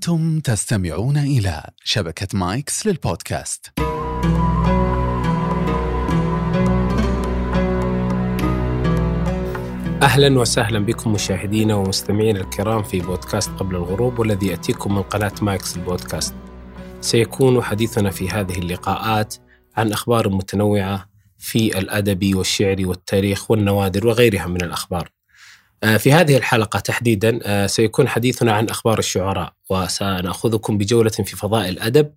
[0.00, 3.72] أنتم تستمعون إلى شبكة مايكس للبودكاست
[10.02, 15.76] أهلا وسهلا بكم مشاهدينا ومستمعينا الكرام في بودكاست قبل الغروب والذي يأتيكم من قناة مايكس
[15.76, 16.34] البودكاست.
[17.00, 19.34] سيكون حديثنا في هذه اللقاءات
[19.76, 21.06] عن أخبار متنوعة
[21.38, 25.19] في الأدب والشعر والتاريخ والنوادر وغيرها من الأخبار.
[25.84, 31.68] آه، في هذه الحلقة تحديدا آه، سيكون حديثنا عن أخبار الشعراء وسنأخذكم بجولة في فضاء
[31.68, 32.12] الأدب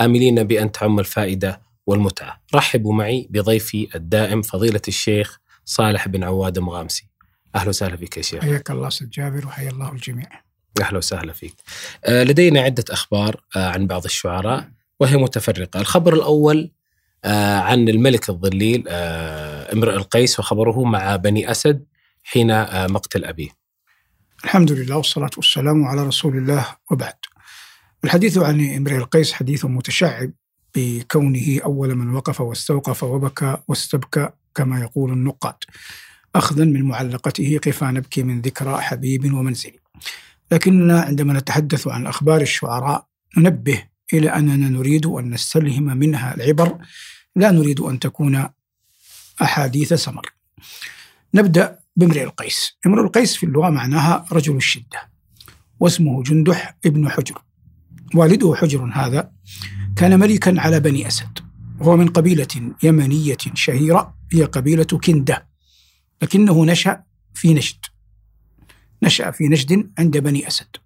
[0.00, 2.40] آملين بأن تعم الفائدة والمتعة.
[2.54, 7.08] رحبوا معي بضيفي الدائم فضيلة الشيخ صالح بن عواد مغامسي.
[7.54, 8.42] أهلا وسهلا فيك يا شيخ.
[8.42, 10.28] حياك الله أستاذ جابر وحيا الله الجميع.
[10.80, 11.54] أهلا وسهلا فيك.
[12.04, 14.68] آه، لدينا عدة أخبار عن بعض الشعراء
[15.00, 16.70] وهي متفرقة، الخبر الأول
[17.24, 21.84] عن الملك الظليل امرئ القيس وخبره مع بني أسد
[22.28, 23.48] حين آه، مقتل أبيه.
[24.44, 27.14] الحمد لله والصلاة والسلام على رسول الله وبعد.
[28.04, 30.32] الحديث عن إمرئ القيس حديث متشعب
[30.74, 35.54] بكونه أول من وقف واستوقف وبكى واستبكى كما يقول النقاد
[36.34, 39.72] أخذا من معلقته قفا نبكي من ذكرى حبيب ومنزل.
[40.52, 46.78] لكننا عندما نتحدث عن أخبار الشعراء ننبه إلى أننا نريد أن نستلهم منها العبر.
[47.36, 48.48] لا نريد أن تكون
[49.42, 50.32] أحاديث سمر.
[51.34, 52.76] نبدأ بامرئ القيس.
[52.86, 55.10] امرئ القيس في اللغة معناها رجل الشدة
[55.80, 57.42] واسمه جندح ابن حجر.
[58.14, 59.30] والده حجر هذا
[59.96, 61.38] كان ملكا على بني أسد
[61.80, 65.46] وهو من قبيلة يمنية شهيرة هي قبيلة كندة
[66.22, 67.02] لكنه نشأ
[67.34, 67.76] في نجد
[69.02, 70.76] نشأ في نجد عند بني أسد.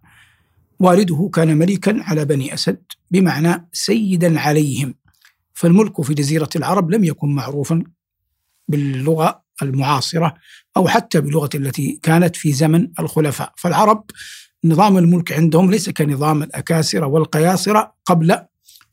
[0.78, 4.94] والده كان ملكا على بني أسد بمعنى سيدا عليهم.
[5.52, 7.84] فالملك في جزيرة العرب لم يكن معروفا
[8.68, 10.34] باللغة المعاصرة
[10.76, 13.52] أو حتى بلغة التي كانت في زمن الخلفاء.
[13.56, 14.04] فالعرب
[14.64, 18.38] نظام الملك عندهم ليس كنظام الأكاسرة والقياصرة قبل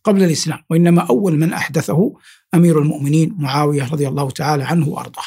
[0.03, 2.13] قبل الإسلام وإنما أول من أحدثه
[2.53, 5.23] أمير المؤمنين معاوية رضي الله تعالى عنه وأرضاه.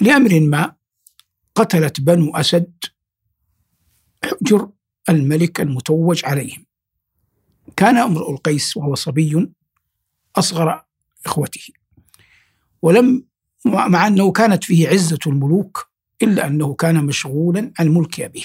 [0.00, 0.72] لأمر ما
[1.54, 2.72] قتلت بنو أسد
[4.24, 4.68] حجر
[5.08, 6.66] الملك المتوج عليهم.
[7.76, 9.48] كان أمرؤ القيس وهو صبي
[10.36, 10.84] أصغر
[11.26, 11.68] إخوته
[12.82, 13.24] ولم
[13.64, 15.90] مع أنه كانت فيه عزة الملوك
[16.22, 18.44] إلا أنه كان مشغولا عن ملك أبيه.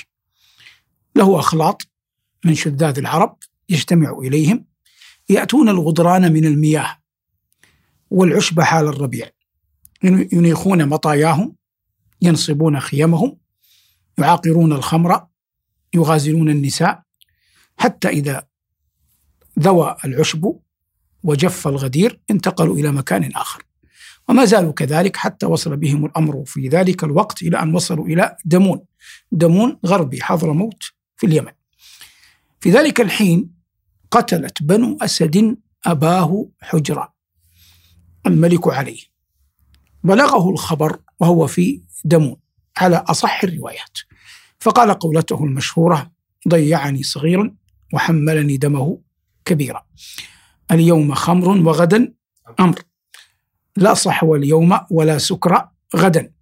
[1.16, 1.88] له أخلاط
[2.46, 3.38] من شذاذ العرب
[3.70, 4.66] يجتمع إليهم
[5.30, 6.98] يأتون الغدران من المياه
[8.10, 9.30] والعشب حال الربيع.
[10.04, 11.56] ينيخون مطاياهم
[12.22, 13.38] ينصبون خيمهم
[14.18, 15.26] يعاقرون الخمر
[15.94, 17.04] يغازلون النساء
[17.78, 18.48] حتى إذا
[19.60, 20.60] ذوى العشب
[21.24, 23.67] وجف الغدير انتقلوا إلى مكان آخر.
[24.30, 28.86] وما زالوا كذلك حتى وصل بهم الأمر في ذلك الوقت إلى أن وصلوا إلى دمون.
[29.32, 30.84] دمون غربي حضرموت
[31.18, 31.52] في اليمن.
[32.60, 33.52] في ذلك الحين
[34.12, 37.14] قتلت بنو أسد أباه حجرة
[38.28, 39.02] الملك عليه
[40.04, 42.36] بلغه الخبر وهو في دمون.
[42.78, 43.98] على أصح الروايات.
[44.60, 46.12] فقال قولته المشهورة
[46.48, 47.56] ضيعني صغيرا
[47.94, 49.02] وحملني دمه
[49.46, 49.86] كبيرا.
[50.72, 52.14] اليوم خمر وغدا
[52.60, 52.82] أمر.
[53.78, 56.34] لا صحو اليوم ولا سكر غدا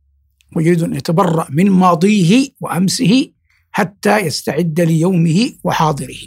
[0.55, 3.31] ويريد أن يتبرأ من ماضيه وأمسه
[3.71, 6.17] حتى يستعد ليومه وحاضره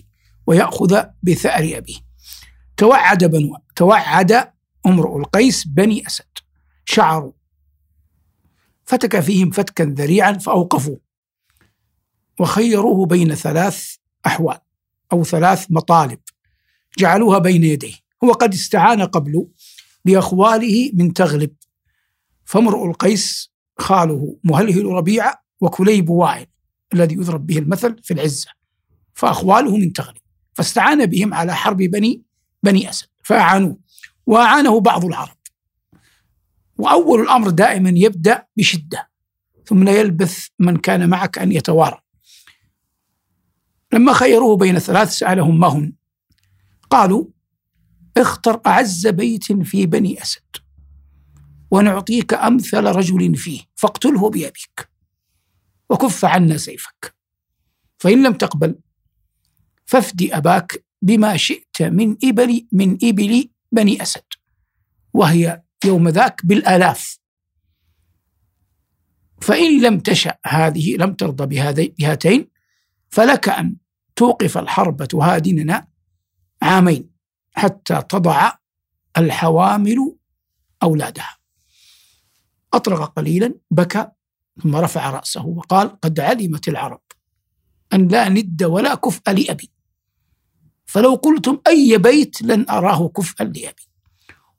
[0.47, 1.97] ويأخذ بثأر أبيه.
[2.77, 4.53] توعد بنو توعد
[4.87, 6.25] امرؤ القيس بني أسد.
[6.85, 7.33] شعروا.
[8.85, 10.97] فتك فيهم فتكا ذريعا فأوقفوا.
[12.41, 13.95] وخيروه بين ثلاث
[14.27, 14.59] أحوال
[15.13, 16.19] أو ثلاث مطالب.
[16.99, 17.95] جعلوها بين يديه.
[18.25, 19.49] هو قد استعان قبل
[20.05, 21.51] بأخواله من تغلب.
[22.45, 26.47] فامرؤ القيس خاله مهلهل ربيعة وكليب واعل
[26.95, 28.51] الذي يضرب به المثل في العزة
[29.15, 30.19] فأخواله من تغلب.
[30.55, 32.23] فاستعان بهم على حرب بني
[32.63, 33.79] بني أسد فأعانوه
[34.27, 35.37] وأعانه بعض العرب.
[36.79, 39.09] وأول الأمر دائما يبدأ بشدة
[39.67, 42.01] ثم لا يلبث من كان معك أن يتوارى.
[43.93, 45.93] لما خيروه بين ثلاث سألهم ما هن
[46.91, 47.25] قالوا
[48.21, 50.57] اختر أعز بيت في بني أسد
[51.71, 54.89] ونعطيك أمثل رجل فيه فاقتله بأبيك
[55.91, 57.15] وكف عنا سيفك.
[57.99, 58.79] فإن لم تقبل
[59.87, 64.25] فافدي أباك بما شئت من إبل من إبل بني أسد.
[65.15, 67.19] وهي يوم ذاك بالآلاف.
[69.41, 71.57] فإن لم تشأ هذه لم ترضى
[71.99, 72.49] بهاتين
[73.11, 73.77] فلك أن
[74.17, 75.89] توقف الحرب تهادننا
[76.63, 77.18] عامين.
[77.53, 78.53] حتى تضع
[79.19, 80.17] الحوامل
[80.83, 81.39] أولادها.
[82.75, 84.07] أطرق قليلا بكى
[84.63, 87.01] ثم رفع رأسه وقال قد علمت العرب
[87.93, 89.71] أن لا ند ولا كفء لأبي.
[90.87, 93.89] فلو قلتم أي بيت لن أراه كفءا لأبي.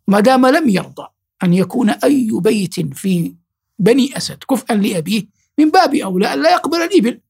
[0.07, 1.07] ما دام لم يرضى
[1.43, 3.35] أن يكون أي بيت في
[3.79, 5.27] بني أسد كفءا لأبيه
[5.57, 7.21] من باب أولى أن لا يقبل الإبل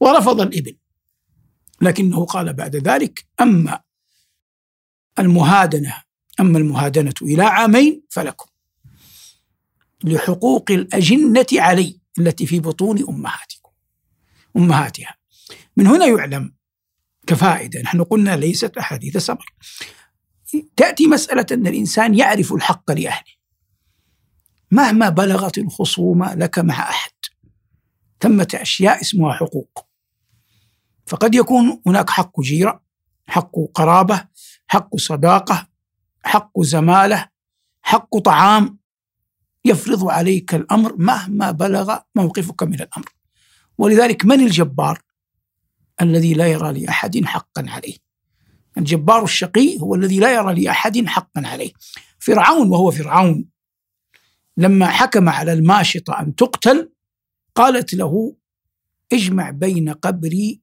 [0.00, 0.76] ورفض الإبل.
[1.80, 3.80] لكنه قال بعد ذلك أما
[5.18, 6.02] المهادنة.
[6.40, 8.50] أما المهادنة إلى عامين فلكم.
[10.04, 13.70] لحقوق الأجنة علي التي في بطون أمهاتكم.
[14.56, 15.14] أمهاتها.
[15.76, 16.54] من هنا يعلم
[17.26, 17.80] كفائدة.
[17.80, 19.54] نحن قلنا ليست أحاديث سمر
[20.76, 23.36] تأتي مسألة أن الإنسان يعرف الحق لأهله.
[24.70, 27.12] مهما بلغت الخصومة لك مع أحد.
[28.20, 29.86] ثمة أشياء اسمها حقوق.
[31.06, 32.82] فقد يكون هناك حق جيرة
[33.26, 34.24] حق قرابة
[34.66, 35.68] حق صداقة
[36.24, 37.28] حق زمالة
[37.82, 38.78] حق طعام
[39.64, 43.08] يفرض عليك الأمر مهما بلغ موقفك من الأمر.
[43.78, 45.02] ولذلك من الجبار
[46.02, 47.96] الذي لا يرى لأحد حقا عليه؟
[48.78, 51.72] الجبار الشقي هو الذي لا يرى لأحد حقا عليه.
[52.18, 53.48] فرعون وهو فرعون
[54.56, 56.92] لما حكم على الماشطة أن تقتل
[57.54, 58.36] قالت له
[59.12, 60.60] اجمع بين قبري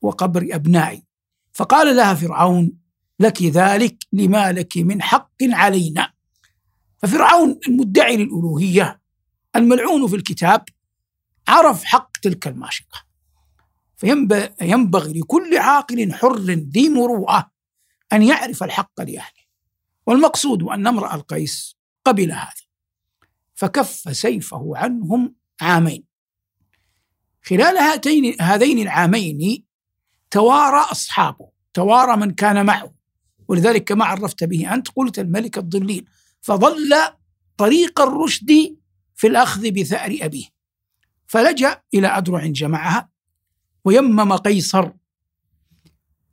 [0.00, 1.04] وقبر أبنائي.
[1.52, 2.87] فقال لها فرعون
[3.20, 6.12] لك ذلك لما لك من حق علينا.
[7.02, 9.00] ففرعون المدعي للألوهية
[9.56, 10.64] الملعون في الكتاب
[11.48, 13.04] عرف حق تلك الماشطة
[13.96, 17.50] فينبغي لكل عاقل حر ذي مروءة
[18.12, 19.48] أن يعرف الحق لأهله.
[20.06, 22.68] والمقصود أن امرأ القيس قبل هذا.
[23.54, 26.04] فكف سيفه عنهم عامين.
[27.42, 29.64] خلال هاتين هذين العامين
[30.30, 32.97] توارى أصحابه توارى من كان معه.
[33.48, 36.08] ولذلك كما عرفت به أنت قلت الملك الضليل
[36.40, 36.94] فظل
[37.56, 38.76] طريق الرشد
[39.16, 40.46] في الأخذ بثأر أبيه.
[41.26, 43.08] فلجأ إلى أدرع جمعها
[43.84, 44.90] ويمم قيصر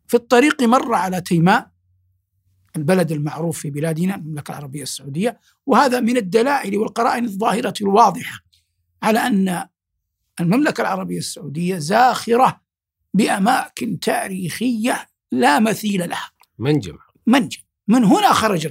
[0.07, 1.71] في الطريق مر على تيماء
[2.75, 5.39] البلد المعروف في بلادنا المملكة العربية السعودية.
[5.65, 8.39] وهذا من الدلائل والقرائن الظاهرة الواضحة
[9.03, 9.67] على أن
[10.39, 12.61] المملكة العربية السعودية زاخرة
[13.13, 16.29] بأماكن تاريخية لا مثيل لها.
[16.59, 16.97] منجم.
[17.27, 18.67] منجم من هنا خرج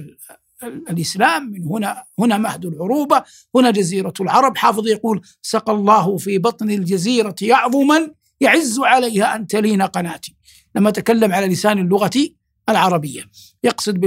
[0.63, 3.23] الإسلام من هنا هنا مهد العروبة
[3.55, 4.57] هنا جزيرة العرب.
[4.57, 8.11] حافظ يقول سقى الله في بطن الجزيرة يعظما
[8.41, 10.35] يعز عليها أن تلين قناتي.
[10.75, 12.29] لما تكلم على لسان اللغة
[12.69, 13.29] العربية
[13.63, 13.99] يقصد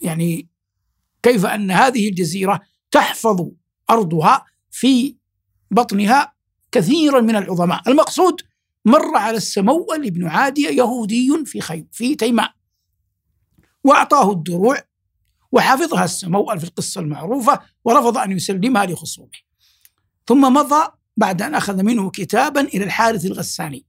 [0.00, 0.48] يعني
[1.22, 2.60] كيف أن هذه الجزيرة
[2.90, 3.48] تحفظ
[3.90, 5.16] أرضها في
[5.70, 6.32] بطنها
[6.72, 7.82] كثيرا من العظماء.
[7.88, 8.40] المقصود
[8.84, 12.52] مر على السمول بن عادية يهودي في خيب في تيماء
[13.86, 14.78] وأعطاه الدروع
[15.52, 19.30] وحفظها السمول في القصة المعروفة ورفض أن يسلمها لخصومه.
[20.26, 23.86] ثم مضى بعد أن أخذ منه كتابا إلى الحارث الغساني.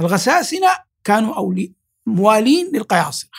[0.00, 0.68] الغساسنة
[1.04, 1.72] كانوا أولي
[2.06, 3.30] موالين للقياصرة.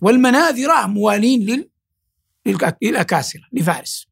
[0.00, 1.70] والمناذرة موالين لل...
[2.82, 4.06] للأكاسرة لفارس.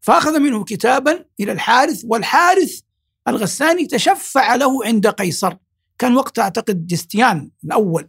[0.00, 2.80] فأخذ منه كتابا إلى الحارث والحارث
[3.28, 5.56] الغساني تشفع له عند قيصر.
[5.98, 8.08] كان وقتها أعتقد جستيان الأول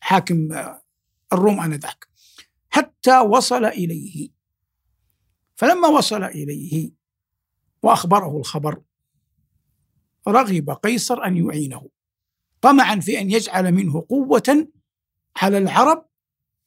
[0.00, 0.48] حاكم
[1.32, 2.08] الروم آنذاك
[2.70, 4.28] حتى وصل إليه.
[5.56, 6.90] فلما وصل إليه
[7.82, 8.82] وأخبره الخبر
[10.28, 11.88] رغب قيصر أن يعينه.
[12.60, 14.68] طمعا في أن يجعل منه قوة
[15.36, 16.06] على العرب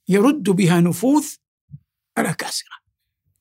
[0.08, 1.25] يرد بها نفوذ
[2.18, 2.75] الأكاسرة.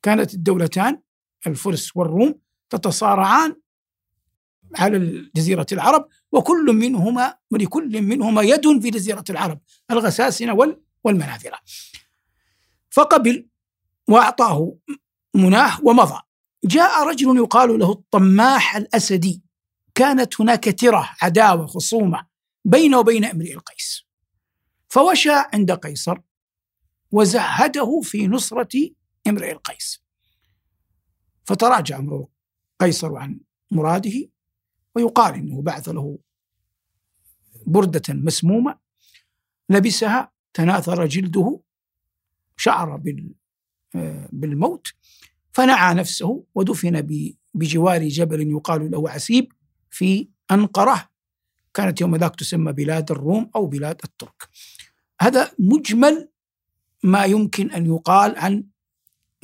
[0.02, 1.02] كانت الدولتان
[1.46, 3.56] الفرس والروم تتصارعان
[4.76, 9.60] على جزيرة العرب وكل منهما ولكل منهما يد في جزيرة العرب
[9.90, 10.54] الغساسنة
[11.04, 11.58] والمناذرة
[12.90, 13.48] فقبل
[14.08, 14.76] وأعطاه
[15.34, 16.20] مناه ومضى.
[16.64, 19.42] جاء رجل يقال له الطماح الأسدي.
[19.94, 22.26] كانت هناك ترة عداوة خصومة
[22.64, 24.04] بينه وبين امرئ القيس.
[24.88, 26.18] فوشى عند قيصر
[27.10, 28.90] وزهده في نصرة
[29.26, 30.02] امرئ القيس.
[31.44, 32.26] فتراجع امرؤ
[32.80, 33.40] قيصر عن
[33.70, 34.30] مراده
[34.94, 36.18] ويقال إنه بعث له
[37.66, 38.78] بردة مسمومة
[39.70, 41.60] لبسها تناثر جلده
[42.56, 43.02] شعر
[44.32, 44.86] بالموت
[45.52, 47.06] فنعى نفسه ودفن
[47.54, 49.52] بجوار جبل يقال له عسيب
[49.90, 51.08] في أنقرة.
[51.74, 54.48] كانت يوم ذاك تسمى بلاد الروم أو بلاد الترك.
[55.20, 56.28] هذا مجمل
[57.02, 58.64] ما يمكن أن يقال عن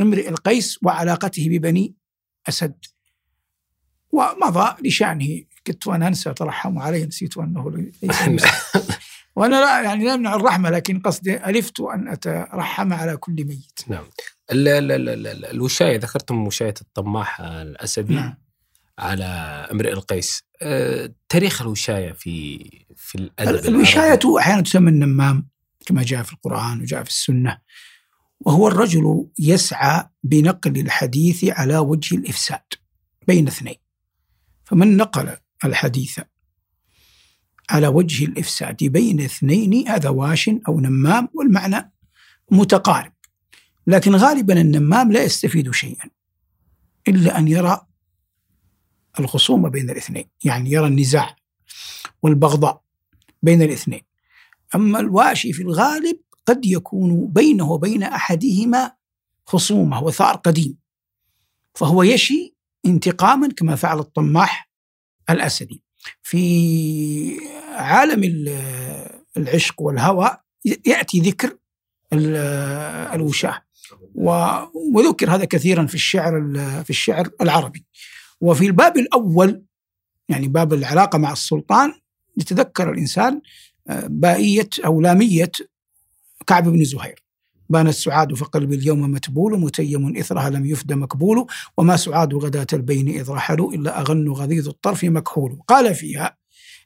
[0.00, 1.94] امرئ القيس وعلاقته ببني
[2.48, 2.84] أسد.
[4.12, 5.44] ومضى لشأنه.
[5.66, 7.70] كنت وأنا أنسى ترحموا علي نسيت أنه
[8.02, 8.44] ليس
[9.36, 13.80] وأنا لا يعني لا أمنع الرحمة لكن قصدي ألفت أن أترحم على كل ميت.
[13.88, 14.04] نعم.
[14.52, 18.34] ال ال ال ال الوشاية ذكرتم وشاية الطماح الأسدي نعم.
[18.98, 19.24] على
[19.72, 20.42] امرئ القيس.
[20.62, 22.58] آه، تاريخ الوشاية في
[22.96, 24.18] في الأدب الوشاية.
[24.38, 25.48] أحيانا تسمى النمام
[25.86, 27.58] كما جاء في القرآن وجاء في السنة.
[28.40, 32.64] وهو الرجل يسعى بنقل الحديث على وجه الإفساد
[33.26, 33.76] بين اثنين.
[34.64, 36.20] فمن نقل الحديث
[37.70, 41.92] على وجه الإفساد بين اثنين هذا واش أو نمام والمعنى
[42.50, 43.12] متقارب.
[43.86, 46.10] لكن غالبا النمام لا يستفيد شيئا
[47.08, 47.86] إلا أن يرى
[49.20, 51.36] الخصومة بين الاثنين يعني يرى النزاع
[52.22, 52.82] والبغضاء
[53.42, 54.02] بين الاثنين.
[54.74, 58.92] أما الواشي في الغالب قد يكون بينه وبين أحدهما
[59.46, 60.78] خصومة وثار قديم
[61.74, 62.54] فهو يشي
[62.86, 64.70] انتقاما كما فعل الطماح
[65.30, 65.83] الأسدي.
[66.22, 67.38] في
[67.72, 70.36] عالم ال- العشق والهوى
[70.86, 71.56] يأتي ذكر
[72.12, 72.36] ال-
[73.14, 73.62] الوشاة
[74.14, 77.84] و- وذكر هذا كثيرا في الشعر ال- في الشعر العربي.
[78.40, 79.62] وفي الباب الأول
[80.28, 81.92] يعني باب العلاقة مع السلطان
[82.36, 83.40] يتذكر الإنسان
[83.88, 85.50] آه، بائية أو لامية
[86.46, 87.23] كعب بن زهير.
[87.68, 91.46] بان السعاد فقلبي اليوم متبول متيم إثرها لم يفد مكبول
[91.78, 95.58] وما سعاد غداة البين إذ رحلوا إلا أغن غضيض الطرف مكحول.
[95.68, 96.36] قال فيها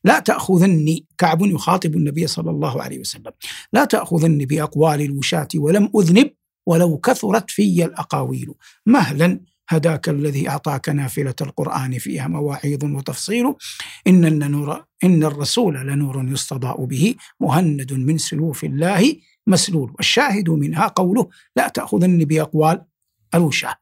[0.05, 3.33] لا تأخذني كعب يخاطب النبي صلى الله عليه وسلم
[3.73, 6.31] لا تأخذني بأقوال الوشاة ولم أذنب
[6.67, 8.55] ولو كثرت في الأقاويل.
[8.87, 13.55] مهلا هداك الذي أعطاك نافلة القرآن فيها مواعيظ وتفصيل.
[14.07, 19.17] إن النور إن الرسول لنور يستضاء به مهند من سيوف الله
[19.49, 19.93] مسلول.
[19.97, 22.85] والشاهد منها قوله لا تأخذني بأقوال
[23.35, 23.75] الوشاة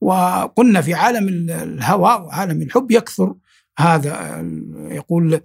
[0.00, 3.34] وقلنا في عالم الهوى وعالم الحب يكثر
[3.78, 4.40] هذا
[4.90, 5.40] يقول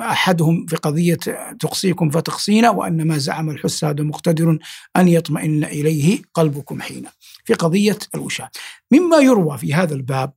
[0.00, 1.18] أحدهم في قضية
[1.60, 4.58] تقصيكم فتقصينا وأن ما زعم الحساد مقتدر
[4.96, 7.04] أن يطمئن إليه قلبكم حين.
[7.44, 8.50] في قضية الوشاة
[8.90, 10.32] مما يروى في هذا الباب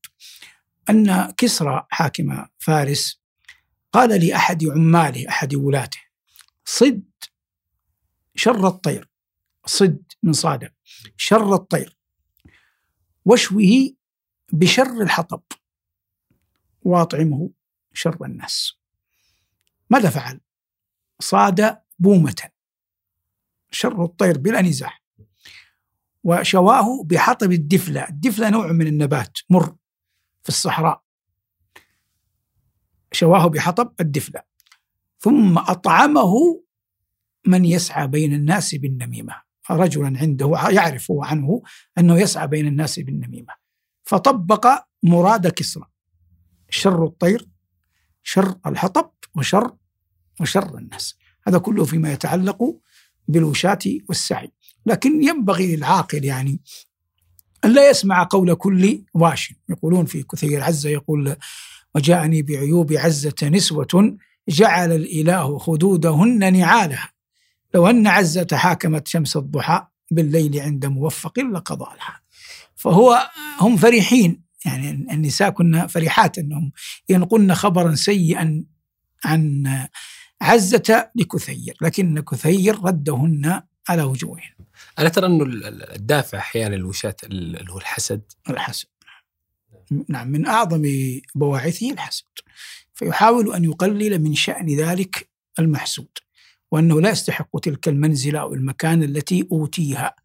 [0.90, 3.22] أن كسرى حاكم فارس
[3.94, 6.00] قال لأحد عماله أحد ولاته
[6.66, 7.04] صد
[8.38, 9.10] شر الطير
[9.66, 10.72] صد من صادق
[11.18, 11.98] شر الطير.
[13.26, 13.96] واشوه
[14.54, 15.42] بشر الحطب
[16.82, 17.50] واطعمه
[17.94, 18.74] شر الناس.
[19.90, 20.42] ماذا فعل؟
[21.20, 22.50] صاد بومة.
[23.72, 24.94] شر الطير بلا نزاع.
[26.24, 28.08] وشواه بحطب الدفلة.
[28.10, 29.76] الدفلة نوع من النبات مر
[30.44, 31.04] في الصحراء.
[33.12, 34.42] شواه بحطب الدفلة.
[35.20, 36.64] ثم أطعمه
[37.48, 39.36] من يسعى بين الناس بالنميمة.
[39.72, 41.62] رجلا عنده يعرف عنه
[41.98, 43.54] أنه يسعى بين الناس بالنميمة.
[44.04, 44.68] فطبق
[45.04, 45.86] مراد كسرى.
[46.70, 47.48] شر الطير
[48.24, 49.76] شر الحطب وشر
[50.42, 51.18] وشر الناس.
[51.48, 52.82] هذا كله فيما يتعلق
[53.28, 54.52] بالوشاة والسعي.
[54.86, 56.62] لكن ينبغي للعاقل يعني
[57.66, 59.54] أن لا يسمع قول كل واش.
[59.70, 61.36] يقولون في كثير عزة يقول
[61.96, 64.18] وجاءني بعيوب عزة نسوة
[64.50, 67.17] جعل الإله خدودهن نعالها.
[67.74, 72.22] لو أن عزة حاكمت شمس الضحى بالليل عند موفق لقضى لها
[72.76, 76.72] فهو هم فرحين يعني النساء كنا فرحات أنهم
[77.10, 78.66] ينقلن خبرا سيئا
[79.26, 79.68] عن
[80.42, 84.52] عزة لكثير لكن كثير ردهن على وجوههن
[85.00, 88.88] ألا ترى ال- الدافع أحيانا الوشاة ال- اللي هو الحسد؟ الحسد.
[90.10, 90.82] نعم من أعظم
[91.36, 92.26] بواعثه الحسد.
[92.94, 96.08] فيحاول أن يقلل من شأن ذلك المحسود.
[96.72, 100.16] وأنه لا يستحق تلك المنزلة أو المكان التي أوتيها.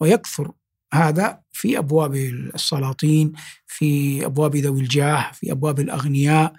[0.00, 0.52] ويكثر
[0.94, 2.14] هذا في أبواب
[2.54, 3.32] السلاطين
[3.66, 6.52] في أبواب ذوي الجاه في أبواب الأغنياء.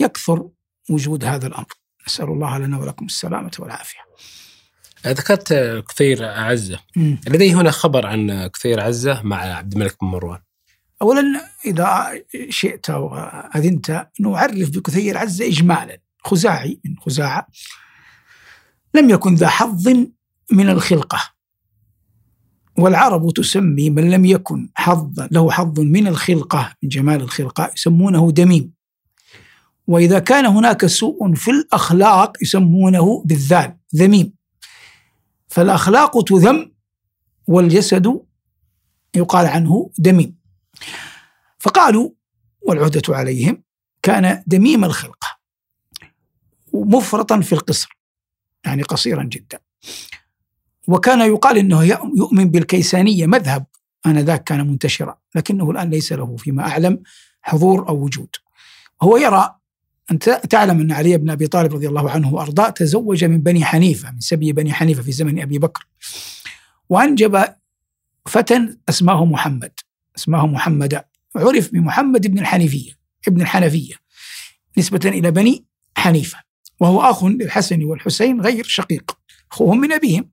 [0.00, 0.48] يكثر
[0.90, 1.72] وجود هذا الأمر.
[2.08, 3.98] نسأل الله لنا ولكم السلامة والعافية.
[5.06, 5.52] ذكرت
[5.88, 6.78] كثير عزة.
[6.96, 7.18] مم.
[7.26, 10.40] لدي هنا خبر عن كثير عزة مع عبد الملك بن مروان.
[11.02, 15.98] اولا إذا شئت وأذنت نعرف بكثير عزة اجمالا.
[16.24, 17.46] خزاعي من خزاعة.
[18.94, 19.88] لم يكن ذا حظ
[20.52, 21.34] من الخلقة.
[22.78, 28.72] والعرب تسمي من لم يكن حظا له حظ من الخلقة من جمال الخلقة يسمونه دميم.
[29.86, 34.32] وإذا كان هناك سوء في الأخلاق يسمونه بالذال ذميم.
[35.48, 36.72] فالأخلاق تذم
[37.46, 38.20] والجسد
[39.16, 40.36] يقال عنه دميم.
[41.58, 42.10] فقالوا
[42.62, 43.62] والعهدة عليهم
[44.02, 45.28] كان دميم الخلقة
[46.74, 47.98] مفرطا في القصر.
[48.64, 49.58] يعني قصيرا جدا.
[50.88, 51.84] وكان يقال إنه
[52.16, 53.66] يؤمن بالكيسانية مذهب
[54.06, 57.02] آنذاك كان منتشرا لكنه الآن ليس له فيما أعلم
[57.42, 58.28] حضور أو وجود.
[59.02, 59.54] هو يرى
[60.10, 64.10] انت تعلم أن علي بن أبي طالب رضي الله عنه وارضاه تزوج من بني حنيفة
[64.10, 65.86] من سبي بني حنيفة في زمن أبي بكر.
[66.88, 67.44] وأنجب
[68.26, 69.72] فتى أسماه محمد
[70.16, 71.04] أسماه محمد
[71.36, 72.92] عرف بمحمد بن الحنيفية
[73.28, 73.94] ابن الحنفية
[74.78, 75.64] نسبة إلى بني
[75.96, 76.38] حنيفة.
[76.84, 79.18] وهو أخ للحسن والحسين غير شقيق.
[79.52, 80.30] أخوهم من أبيهم.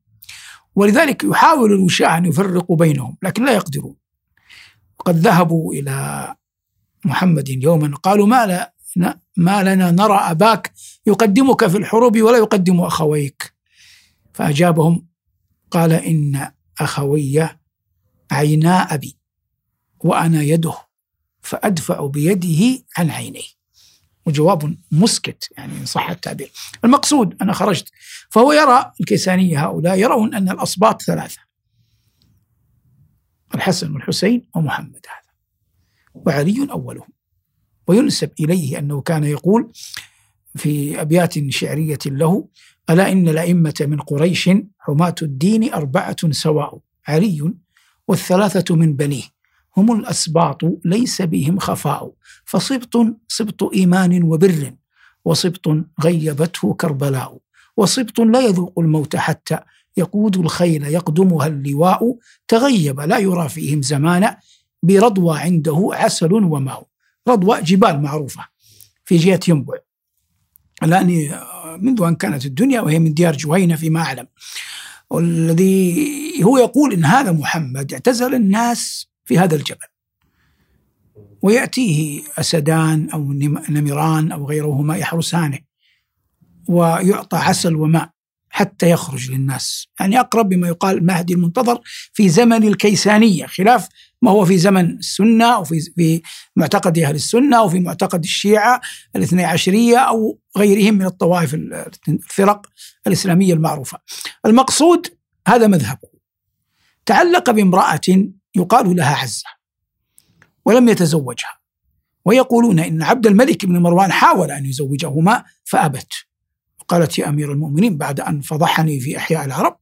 [0.75, 3.96] ولذلك يحاول الوشاة أن يفرقوا بينهم لكن لا يقدرون.
[5.00, 6.36] وقد ذهبوا إلى
[7.05, 8.74] محمد يوما قالوا ما, لا
[9.38, 10.74] ما لنا نرى أباك
[11.05, 13.53] يقدمك في الحروب ولا يقدم أخويك.
[14.34, 15.08] فأجابهم
[15.72, 17.50] قال إن أخوي
[18.31, 19.17] عينا أبي
[20.00, 20.75] وأنا يده
[21.41, 23.61] فأدفع بيده عن عينيه.
[24.25, 26.51] وجواب مسكت يعني إن صح التعبير.
[26.86, 27.92] المقصود أنا خرجت
[28.30, 31.40] فهو يرى الكيسانية هؤلاء يرون أن الأصباط ثلاثة.
[33.56, 35.32] الحسن والحسين ومحمد هذا.
[36.13, 37.08] وعلي أولهم
[37.88, 39.72] وينسب إليه أنه كان يقول
[40.56, 42.48] في أبيات شعرية له
[42.90, 44.50] ألا إن الأئمة من قريش
[44.80, 47.54] حماة الدين أربعة سواء علي
[48.08, 49.24] والثلاثة من بنيه.
[49.78, 52.12] هم الأسباط ليس بهم خفاء.
[52.46, 52.94] فصبط
[53.28, 54.74] صبط إيمان وبر
[55.25, 55.68] وصبط
[56.04, 57.38] غيبته كربلاء.
[57.78, 59.58] وصبط لا يذوق الموت حتى
[59.98, 62.18] يقود الخيل يقدمها اللواء.
[62.48, 64.36] تغيب لا يرى فيهم زمان
[64.84, 66.88] برضوى عنده عسل وماء.
[67.28, 68.46] رضوى جبال معروفة
[69.06, 69.74] في جهة ينبع
[70.84, 71.32] الآن
[71.82, 74.28] منذ أن كانت الدنيا وهي من ديار جهينة فيما أعلم.
[75.10, 79.88] والذي هو يقول إن هذا محمد اعتزل الناس في هذا الجبل.
[81.42, 83.34] ويأتيه أسدان أو
[83.70, 85.60] نمران أو غيرهما يحرسانه
[86.68, 88.10] ويعطى عسل وماء
[88.50, 89.88] حتى يخرج للناس.
[90.00, 91.82] يعني أقرب بما يقال مهدي المنتظر
[92.13, 93.88] في زمن الكيسانية خلاف
[94.22, 96.22] ما هو في زمن السنة أو في,
[96.56, 98.82] معتقد أهل السنة أو في معتقد الشيعة
[99.16, 101.54] الاثني عشرية أو غيرهم من الطوائف
[102.10, 102.68] الفرق
[103.08, 104.00] الإسلامية المعروفة.
[104.46, 105.08] المقصود
[105.48, 106.10] هذا مذهبه.
[107.06, 108.01] تعلق بامرأة
[108.55, 109.46] يقال لها عزة
[110.65, 111.62] ولم يتزوجها.
[112.25, 116.13] ويقولون إن عبد الملك بن مروان حاول أن يزوجهما فأبت.
[116.88, 119.77] قالت يا أمير المؤمنين بعد أن فضحني في أحياء العرب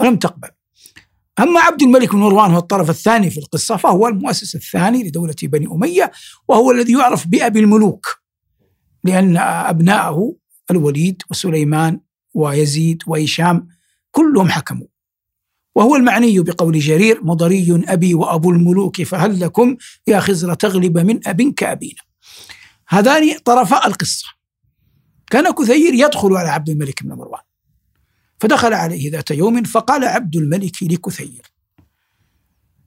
[0.00, 0.48] ولم تقبل.
[1.40, 5.66] أما عبد الملك بن مروان هو الطرف الثاني في القصة فهو المؤسس الثاني لدولة بني
[5.66, 6.12] أمية
[6.48, 8.22] وهو الذي يعرف بأبي الملوك
[9.04, 10.36] لأن أبناءه
[10.70, 12.00] الوليد وسليمان
[12.34, 13.68] ويزيد وهشام
[14.10, 14.86] كلهم حكموا.
[15.74, 21.42] وهو المعني بقول جرير مضري أبي وأبو الملوك فهل لكم يا خزر تغلب من أب
[21.42, 22.00] كأبينا؟
[22.88, 24.26] هذان طرفاء القصة.
[25.30, 27.42] كان كثير يدخل على عبد الملك بن مروان.
[28.40, 31.52] فدخل عليه ذات يوم فقال عبد الملك لكثير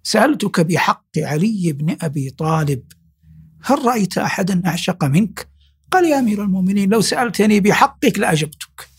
[0.04, 2.84] سألتك بحق علي بن أبي طالب
[3.63, 5.50] هل رأيت أحدا أعشق منك؟
[5.91, 8.89] قال يا أمير المؤمنين لو سألتني بحقك لأجبتك.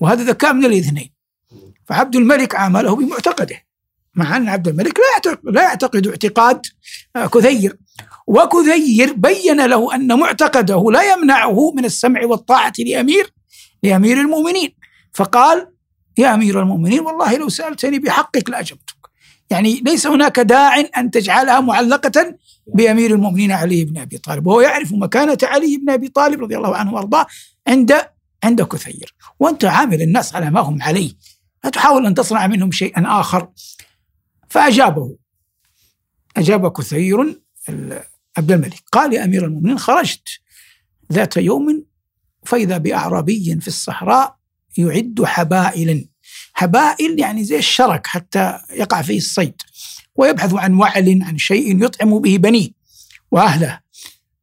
[0.00, 1.17] وهذا ذكاء من الاثنين.
[1.88, 3.56] فعبد الملك عامله بمعتقده
[4.14, 6.66] مع أن عبد الملك لا يعتقد, لا يعتقد اعتقاد
[7.16, 7.78] آه، كثير.
[8.26, 13.32] وكثير بين له أن معتقده لا يمنعه من السمع والطاعة لأمير
[13.82, 14.74] لأمير المؤمنين.
[15.14, 15.68] فقال
[16.18, 18.96] يا أمير المؤمنين والله لو سألتني بحقك لأجبتك.
[19.50, 22.34] يعني ليس هناك داع أن تجعلها معلقة
[22.74, 24.46] بأمير المؤمنين علي بن أبي طالب.
[24.46, 27.26] وهو يعرف مكانة علي بن أبي طالب رضي الله عنه وأرضاه
[27.68, 27.94] عند
[28.44, 29.14] عند كثير.
[29.40, 31.12] وأنت عامل الناس على ما هم عليه.
[31.72, 33.48] تحاول أن تصنع منهم شيئا آخر.
[34.48, 35.16] فأجابه.
[36.36, 37.40] أجاب كثير
[38.38, 38.82] عبد الملك.
[38.92, 40.28] قال يا أمير المؤمنين خرجت
[41.12, 41.84] ذات يوم
[42.44, 44.36] فإذا بأعرابي في الصحراء
[44.78, 46.04] يعد حبائلا
[46.52, 49.62] حبائل يعني زي الشرك حتى يقع فيه الصيد.
[50.16, 52.70] ويبحث عن وعل عن شيء يطعم به بنيه
[53.30, 53.80] وأهله.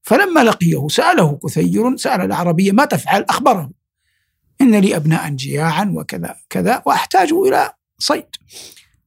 [0.04, 3.72] فلما لقيه سأله كثير سأل العربية ما تفعل؟ أخبره.
[4.62, 8.26] إن لي أبناء جياعا وكذا كذا وأحتاج إلى صيد.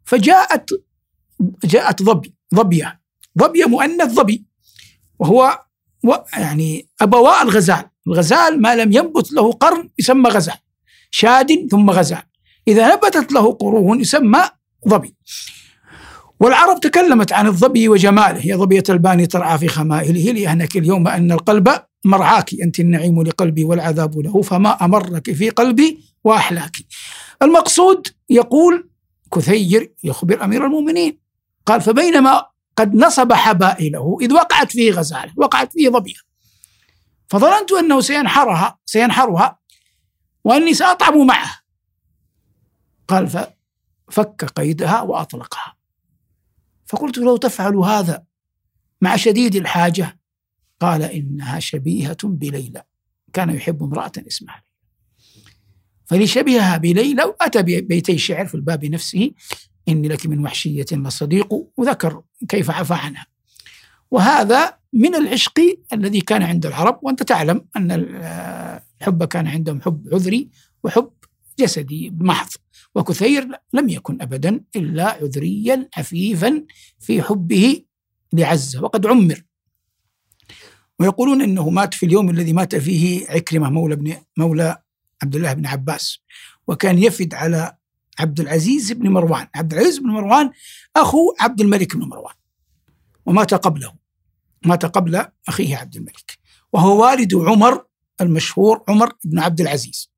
[0.05, 0.71] فجاءت
[1.65, 3.01] جاءت ظبي ظبية
[3.39, 4.45] ظبية مؤنث ظبي
[5.19, 5.65] وهو
[6.33, 7.85] يعني أبواء الغزال.
[8.07, 10.59] الغزال ما لم ينبت له قرن يسمى غزال
[11.11, 12.23] شاد ثم غزال.
[12.69, 14.45] إذا نبتت له قرون يسمى
[14.89, 15.15] ظبي.
[16.41, 18.41] والعرب تكلمت عن الظبي وجماله.
[18.41, 21.69] هي ظبية الباني ترعى في خمائله لأهنك اليوم أن القلب
[22.05, 26.77] مرعاك أنت النعيم لقلبي والعذاب له فما أمرك في قلبي وأحلاك.
[27.43, 28.91] المقصود يقول
[29.35, 31.19] كثير يخبر أمير المؤمنين
[31.67, 36.29] قال فبينما قد نصب حبائله إذ وقعت فيه غزالة وقعت فيه ظبية
[37.29, 39.59] فظننت أنه سينحرها سينحرها
[40.45, 41.61] وأني سأطعم معه.
[43.09, 43.29] قال
[44.09, 45.77] ففك قيدها وأطلقها.
[46.87, 48.25] فقلت لو تفعل هذا
[49.01, 50.18] مع شديد الحاجة
[50.81, 52.83] قال إنها شبيهة بليلى.
[53.33, 54.69] كان يحب امرأة اسمها ليلى.
[56.07, 59.31] فلشبهها بليلى وأتى ببيتي شعر في الباب نفسه
[59.89, 63.27] إني لك من وحشية لصديق وذكر كيف عفى عنها.
[64.11, 65.61] وهذا من العشق
[65.93, 70.51] الذي كان عند العرب وأنت تعلم أن الحب كان عندهم حب عذري
[70.85, 71.11] وحب
[71.59, 72.51] جسدي محض.
[72.95, 76.65] وكثير لم يكن أبدا إلا عذريا عفيفا
[76.99, 77.85] في حبه
[78.33, 79.43] لعزة وقد عمر.
[80.99, 84.83] ويقولون إنه مات في اليوم الذي مات فيه عكرمة مولى ابن مولى
[85.23, 86.19] عبد الله بن عباس
[86.67, 87.77] وكان يفد على
[88.19, 90.51] عبد العزيز بن مروان، عبد العزيز بن مروان
[90.97, 92.35] أخو عبد الملك بن مروان
[93.27, 93.95] ومات قبله
[94.67, 96.39] مات قبل أخيه عبد الملك
[96.73, 97.85] وهو والد عمر
[98.21, 100.11] المشهور عمر بن عبد العزيز.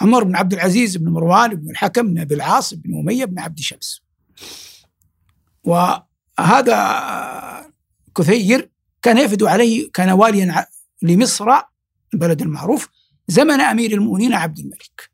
[0.00, 3.60] عمر بن عبد العزيز بن مروان بن الحكم بن أبي العاص بن أمية بن عبد
[3.60, 4.02] شمس.
[5.64, 6.76] وهذا
[8.16, 8.70] كثير
[9.06, 10.66] كان يفد عليه كان واليا
[11.02, 11.46] لمصر
[12.14, 12.88] البلد المعروف
[13.28, 15.10] زمن أمير المؤمنين عبد الملك.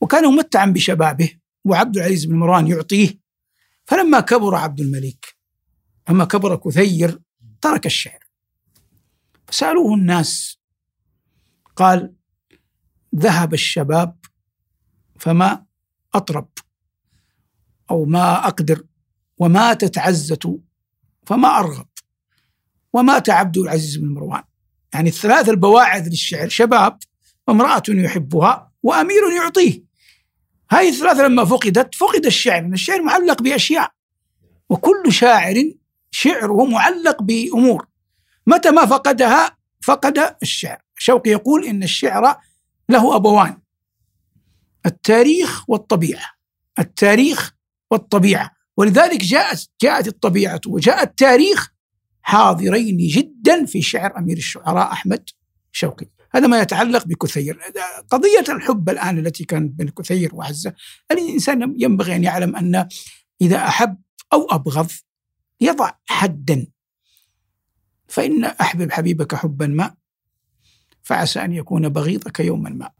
[0.00, 3.20] وكان ممتعا بشبابه وعبد العزيز بن مروان يعطيه.
[3.86, 5.36] فلما كبر عبد الملك
[6.08, 7.20] لما كبر كثير
[7.60, 8.20] ترك الشعر.
[9.46, 10.58] فسألوه الناس
[11.76, 12.14] قال
[13.16, 14.18] ذهب الشباب
[15.18, 15.66] فما
[16.14, 16.48] أطرب؟
[17.90, 18.84] أو ما أقدر؟
[19.38, 20.60] وماتت عزة
[21.26, 21.85] فما أرغب؟
[22.92, 24.42] ومات عبد العزيز بن مروان.
[24.94, 26.98] يعني الثلاث البواعث للشعر شباب
[27.48, 29.82] وامرأة يحبها وأمير يعطيه.
[30.70, 33.90] هذه الثلاثة لما فقدت فقد الشعر الشعر معلق بأشياء.
[34.70, 35.72] وكل شاعر
[36.10, 37.86] شعره معلق بأمور.
[38.46, 40.82] متى ما فقدها فقد الشعر.
[40.98, 42.36] شوقي يقول إن الشعر
[42.88, 43.58] له أبوان.
[44.86, 46.30] التاريخ والطبيعة.
[46.78, 47.52] التاريخ
[47.90, 48.50] والطبيعة.
[48.76, 51.75] ولذلك جاءت جاءت الطبيعة وجاء التاريخ
[52.26, 55.30] حاضرين جدا في شعر أمير الشعراء أحمد
[55.72, 56.06] شوقي.
[56.34, 57.58] هذا ما يتعلق بكثير.
[58.10, 60.74] قضية الحب الآن التي كانت بين كثير وعزة
[61.10, 62.88] الإنسان ينبغي أن يعلم أن
[63.40, 63.98] إذا أحب
[64.32, 64.90] أو أبغض
[65.60, 66.66] يضع حدا.
[68.08, 69.94] فإن أحبب حبيبك حبا ما
[71.02, 72.90] فعسى أن يكون بغيضك يوما ما.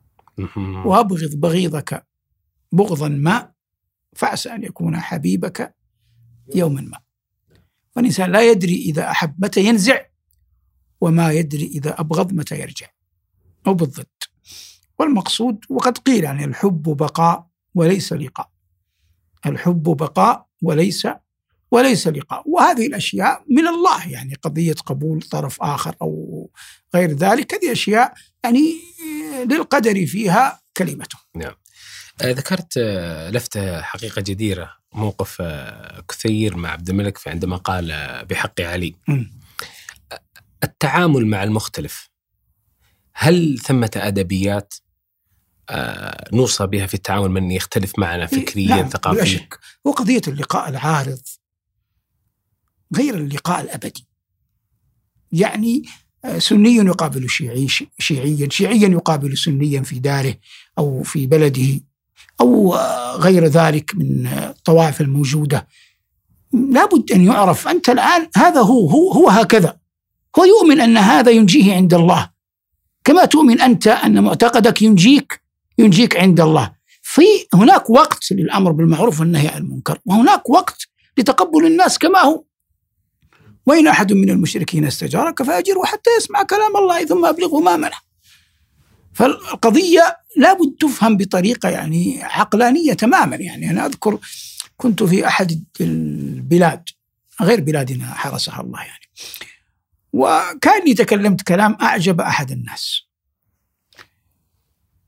[0.84, 2.06] وأبغض بغيضك
[2.72, 3.52] بغضا ما
[4.16, 5.76] فعسى أن يكون حبيبك
[6.54, 7.05] يوما ما.
[7.96, 10.00] والإنسان لا يدري إذا أحب متى ينزع
[11.00, 12.86] وما يدري إذا أبغض متى يرجع.
[13.66, 14.06] أو بالضد.
[14.98, 18.50] والمقصود وقد قيل يعني الحب بقاء وليس لقاء.
[19.46, 21.08] الحب بقاء وليس
[21.70, 22.42] وليس لقاء.
[22.46, 26.50] وهذه الأشياء من الله يعني قضية قبول طرف آخر أو
[26.94, 27.54] غير ذلك.
[27.54, 28.74] هذه أشياء يعني
[29.44, 31.54] للقدر فيها كلمته نعم.
[32.22, 34.72] آه، ذكرت آه، لفتة حقيقة جديرة.
[34.96, 37.86] موقف آه، كثير مع عبد الملك عندما قال
[38.30, 38.94] بحق علي.
[40.64, 42.10] التعامل مع المختلف.
[43.14, 44.74] هل ثمة أدبيات
[46.32, 50.20] نوصى بها في التعامل من يختلف معنا إيه، فكريا نعم ثقافيا؟ لا شك هو قضية
[50.28, 51.22] اللقاء العارض
[52.96, 54.06] غير اللقاء الأبدي.
[55.32, 55.82] يعني
[56.38, 60.34] سني يقابل شيعي شيعيا شيعيا يقابل سنيا في داره
[60.78, 61.80] أو في بلده.
[62.40, 62.74] أو
[63.16, 65.66] غير ذلك من الطوائف الموجودة.
[66.52, 69.76] لابد أن يعرف أنت الآن هذا هو هو, هو هكذا.
[70.38, 72.30] هو يؤمن أن هذا ينجيه عند الله.
[73.04, 75.40] كما تؤمن أنت أن معتقدك ينجيك
[75.78, 76.72] ينجيك عند الله.
[77.02, 77.22] في
[77.54, 82.44] هناك وقت للأمر بالمعروف والنهي عن المنكر وهناك وقت لتقبل الناس كما هو.
[83.66, 88.05] وإن أحد من المشركين استجارك فأجره حتى يسمع كلام الله ثم أبلغه ما منه
[89.16, 93.36] فالقضية لابد تفهم بطريقة يعني عقلانية تماما.
[93.36, 94.18] يعني أنا أذكر
[94.76, 96.84] كنت في أحد البلاد
[97.40, 99.06] غير بلادنا حرسها الله يعني.
[100.12, 103.02] وكأني تكلمت كلام أعجب أحد الناس.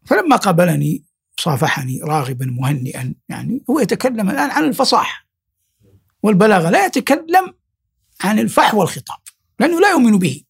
[0.06, 1.04] فلما قابلني
[1.40, 5.26] صافحني راغبا مهنئا يعني هو يتكلم الآن عن الفصاحة
[6.22, 6.70] والبلاغة.
[6.70, 7.54] لا يتكلم
[8.20, 9.18] عن الفحوى والخطاب
[9.60, 10.42] لأنه لا يؤمن به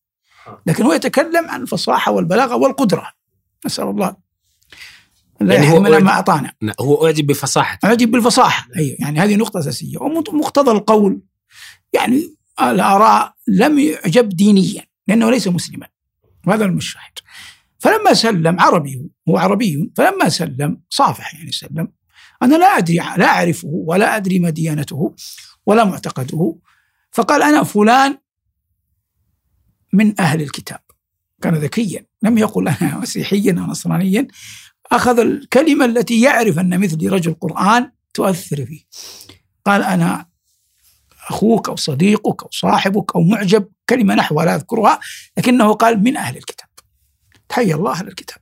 [0.66, 3.17] لكن هو يتكلم عن الفصاحة والبلاغة والقدرة.
[3.66, 4.16] نسأل الله.
[5.40, 7.78] لا يعني هو ما أعطانا هو أعجب بفصاحة.
[7.84, 8.68] أعجب بالفصاحة.
[8.76, 9.98] أيوه يعني هذه نقطة أساسية.
[9.98, 11.20] ومقتضى القول
[11.92, 15.86] يعني الآراء لم يعجب دينيا لأنه ليس مسلما.
[16.46, 17.18] وهذا المشاهد
[17.78, 21.88] فلما سلم عربي هو عربي فلما سلم صافح يعني سلم
[22.42, 25.14] أنا لا أدري لا أعرفه ولا أدري ما ديانته
[25.66, 26.56] ولا معتقده.
[27.12, 28.18] فقال أنا فلان
[29.92, 30.80] من أهل الكتاب.
[31.42, 32.06] كان ذكيا.
[32.22, 34.28] لم يقل أنا مسيحيا أو نصرانيا.
[34.92, 38.80] أخذ الكلمة التي يعرف أن مثلي رجل قرآن تؤثر فيه.
[39.64, 40.26] قال أنا
[41.28, 45.00] أخوك أو صديقك أو صاحبك أو معجب كلمة نحو لا أذكرها
[45.38, 46.68] لكنه قال من أهل الكتاب.
[47.48, 48.38] تحيا الله أهل الكتاب.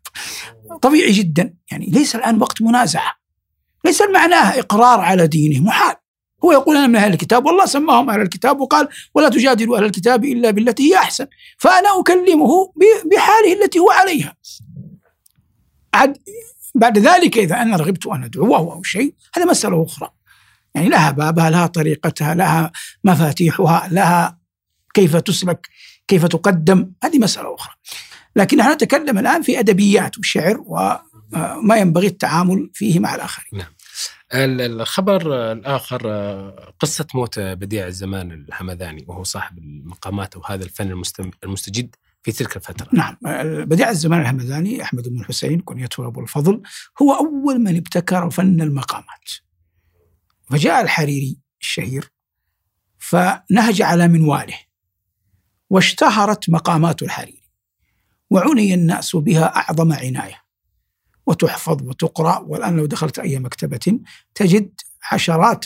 [0.83, 3.12] طبيعي جدا يعني ليس الآن وقت منازعة.
[3.85, 5.97] ليس معناها إقرار على دينه محال.
[6.47, 10.25] هو يقول أنا من أهل الكتاب والله سماهم أهل الكتاب وقال ولا تجادلوا أهل الكتاب
[10.25, 11.27] إلا بالتي هي أحسن
[11.59, 12.73] فأنا أكلمه
[13.13, 14.37] بحاله التي هو عليها.
[15.95, 16.19] عد
[16.75, 20.11] بعد ذلك إذا أنا رغبت أن أدعوه أو شيء هذا مسألة أخرى.
[20.75, 22.73] يعني لها بابها لها طريقتها لها
[23.05, 24.39] مفاتيحها لها
[24.95, 25.69] كيف تسلك
[26.09, 27.75] كيف تقدم هذه مسألة أخرى.
[28.37, 33.49] لكن نحن نتكلم الآن في أدبيات والشعر وما ينبغي التعامل فيه مع الآخرين.
[33.53, 33.76] نعم.
[34.35, 36.09] الخبر الآخر
[36.81, 41.03] قصة موت بديع الزمان الحمداني وهو صاحب المقامات وهذا الفن
[41.45, 42.89] المستجد في تلك الفترة.
[42.93, 43.17] نعم
[43.65, 46.62] بديع الزمان الحمداني أحمد بن الحسين كنيته أبو الفضل
[47.03, 49.31] هو أول من ابتكر فن المقامات.
[50.51, 52.12] فجاء الحريري الشهير
[52.99, 54.59] فنهج على منواله
[55.71, 57.43] واشتهرت مقامات الحريري
[58.31, 60.46] وعني الناس بها أعظم عناية.
[61.27, 63.99] وتحفظ وتقرأ والآن لو دخلت أي مكتبة
[64.35, 64.71] تجد
[65.12, 65.65] عشرات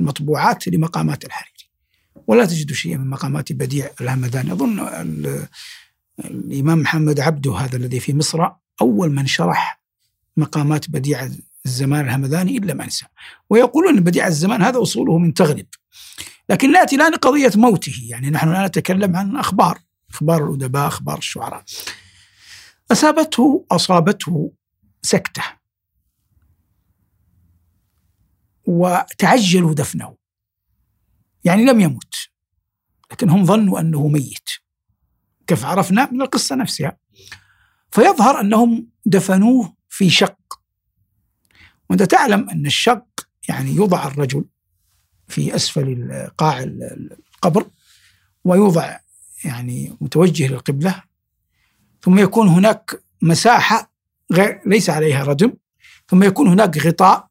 [0.00, 1.70] المطبوعات لمقامات الحريري
[2.26, 4.88] ولا تجد شيئا من مقامات بديع الهمداني أظن
[6.24, 8.48] الإمام محمد عبده هذا الذي في مصر
[8.80, 9.80] أول من شرح
[10.36, 11.30] مقامات بديع
[11.66, 13.06] الزمان الهمداني إلا ما نسى
[13.50, 15.66] ويقولون أن بديع الزمان هذا أصوله من تغلب
[16.48, 18.06] لكن نأتي الآن قضية موته.
[18.08, 19.78] يعني نحن لا نتكلم عن أخبار
[20.10, 21.64] أخبار الأدباء أخبار الشعراء.
[22.92, 24.52] أصابته أصابته
[25.02, 25.42] سكتة.
[28.66, 30.16] وتعجلوا دفنه.
[31.44, 32.14] يعني لم يمت.
[33.12, 34.48] لكن هم ظنوا أنه ميت.
[35.46, 36.96] كيف عرفنا؟ من القصة نفسها.
[37.90, 40.60] فيظهر أنهم دفنوه في شق.
[41.90, 44.44] وأنت تعلم أن الشق يعني يوضع الرجل
[45.28, 47.70] في أسفل قاع القبر
[48.44, 48.98] ويوضع
[49.44, 51.02] يعني متوجه للقبلة.
[52.04, 53.92] ثم يكون هناك مساحة
[54.32, 55.52] غير ليس عليها ردم
[56.08, 57.28] ثم يكون هناك غطاء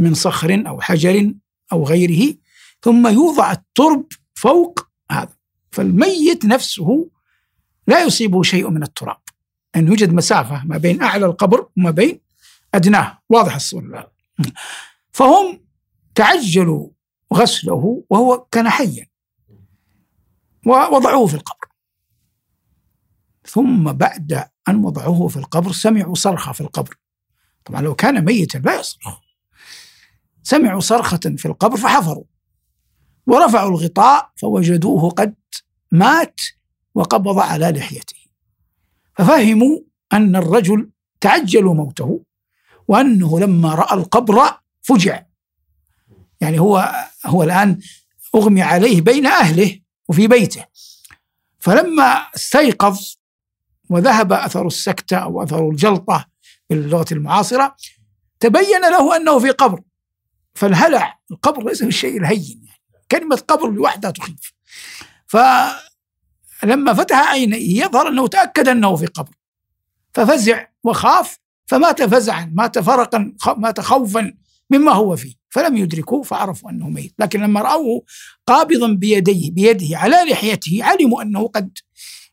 [0.00, 1.32] من صخر أو حجر
[1.72, 2.34] أو غيره
[2.82, 5.36] ثم يوضع الترب فوق هذا.
[5.70, 7.10] فالميت نفسه
[7.86, 9.20] لا يصيبه شيء من التراب.
[9.76, 12.20] أن يوجد مسافة ما بين أعلى القبر وما بين
[12.74, 13.18] أدناه.
[13.28, 14.12] واضح الصورة.
[15.12, 15.60] فهم
[16.14, 16.88] تعجلوا
[17.34, 19.06] غسله وهو كان حيا
[20.66, 21.68] ووضعوه في القبر.
[23.46, 26.98] ثم بعد أن وضعوه في القبر سمعوا صرخة في القبر.
[27.64, 29.18] طبعا لو كان ميتا لا يصرخ.
[30.42, 32.24] سمعوا صرخة في القبر فحفروا.
[33.26, 35.34] ورفعوا الغطاء فوجدوه قد
[35.92, 36.40] مات
[36.94, 38.16] وقبض على لحيته.
[39.16, 39.78] ففهموا
[40.12, 42.24] أن الرجل تعجلوا موته
[42.88, 45.22] وأنه لما رأى القبر فجع.
[46.40, 47.78] يعني هو هو الآن
[48.34, 50.64] أغمي عليه بين أهله وفي بيته.
[51.58, 53.14] فلما استيقظ
[53.90, 56.26] وذهب أثر السكتة أو أثر الجلطة
[56.70, 57.76] باللغة المعاصرة
[58.40, 59.80] تبين له أنه في قبر.
[60.54, 64.52] فالهلع القبر ليس بالشيء الهين يعني كلمة قبر لوحدها تخيف.
[65.26, 69.34] فلما فتح عينيه يظهر أنه تأكد أنه في قبر.
[70.14, 74.34] ففزع وخاف فمات فزعا مات فرقا مات خوفا
[74.70, 75.34] مما هو فيه.
[75.50, 77.14] فلم يدركوا فعرفوا أنه ميت.
[77.18, 78.04] لكن لما رأوه
[78.46, 81.78] قابضا بيديه بيده على لحيته علموا أنه قد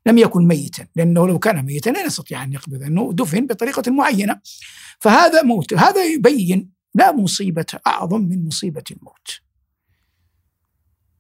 [0.05, 4.41] لم يكن ميتا لأنه لو كان ميتا لا يستطيع أن يقبض انه دفن بطريقة معينة.
[4.99, 9.41] فهذا موت هذا يبين لا مصيبة أعظم من مصيبة الموت.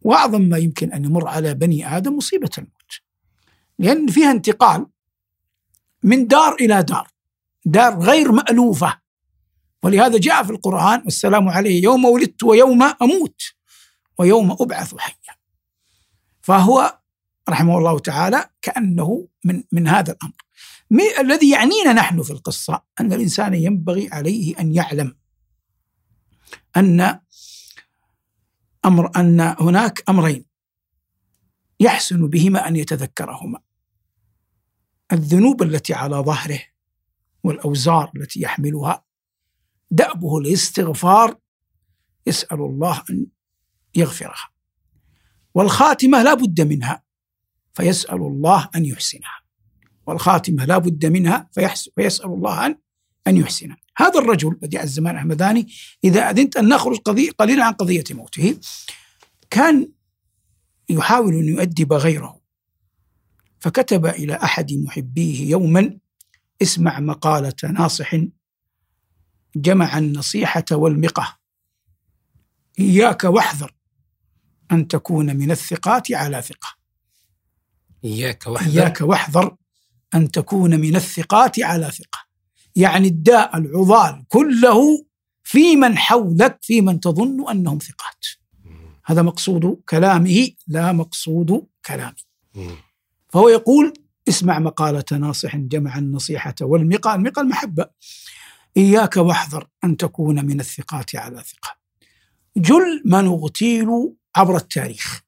[0.01, 3.01] وأعظم ما يمكن أن يمر على بني آدم مصيبة الموت.
[3.79, 4.85] لأن فيها انتقال
[6.03, 7.07] من دار إلى دار
[7.65, 9.01] دار غير مألوفة.
[9.83, 13.41] ولهذا جاء في القرآن والسلام عليه يوم ولدت ويوم أموت
[14.17, 15.35] ويوم أبعث حيا.
[16.41, 17.00] فهو
[17.51, 20.33] رحمه الله تعالى كأنه من من هذا الأمر.
[21.19, 25.17] الذي يعنينا نحن في القصة أن الإنسان ينبغي عليه أن يعلم
[26.77, 27.19] أن
[28.85, 30.45] أمر أن هناك أمرين
[31.79, 33.59] يحسن بهما أن يتذكرهما.
[35.11, 36.61] الذنوب التي على ظهره
[37.43, 39.05] والأوزار التي يحملها
[39.91, 41.37] دأبه الاستغفار
[42.25, 43.27] يسأل الله أن
[43.95, 44.49] يغفرها.
[45.53, 47.03] والخاتمة لا بد منها.
[47.73, 49.41] فيسأل الله أن يحسنها.
[50.07, 51.49] والخاتمة لا بد منها
[51.95, 52.77] فيسأل الله أن
[53.27, 53.77] أن يحسنها.
[53.97, 55.67] هذا الرجل بديع الزمان الحمداني
[56.03, 58.59] إذا أذنت أن نخرج قضية قليلا عن قضية موته
[59.49, 59.91] كان
[60.89, 62.41] يحاول أن يؤدب غيره.
[63.59, 65.97] فكتب إلى أحد محبيه يوما
[66.61, 68.15] اسمع مقالة ناصح
[69.55, 71.37] جمع النصيحة والمقة.
[72.79, 73.75] إياك واحذر
[74.71, 76.80] أن تكون من الثقات على ثقة.
[78.05, 78.81] إياك واحذر.
[78.81, 79.55] إياك واحذر
[80.15, 82.19] أن تكون من الثقات على ثقة.
[82.75, 85.05] يعني الداء العضال كله
[85.43, 88.25] في من حولك في من تظن أنهم ثقات.
[89.05, 92.15] هذا مقصود كلامه لا مقصود كلامي.
[93.29, 93.93] فهو يقول
[94.29, 97.85] اسمع مقالة ناصح جمع النصيحة والمقى المقى المحبة
[98.77, 101.77] إياك واحذر أن تكون من الثقات على ثقة.
[102.57, 103.87] جل من أغتيل
[104.35, 105.21] عبر التاريخ.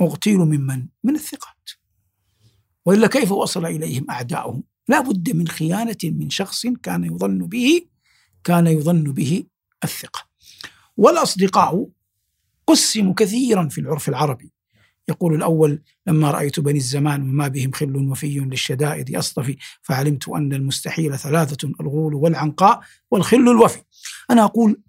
[0.00, 1.59] أغتيل ممن؟ من الثقات
[2.90, 7.86] وإلا كيف وصل إليهم أعداؤهم؟ لا بد من خيانة من شخص كان يظن به
[8.44, 9.44] كان يظن به
[9.84, 10.26] الثقة.
[10.96, 11.88] والأصدقاء
[12.66, 14.52] قسموا كثيرا في العرف العربي.
[15.08, 21.18] يقول الأول لما رأيت بني الزمان وما بهم خل وفي للشدائد أصطفي فعلمت أن المستحيل
[21.18, 23.82] ثلاثة الغول والعنقاء والخل الوفي.
[24.30, 24.80] أنا أقول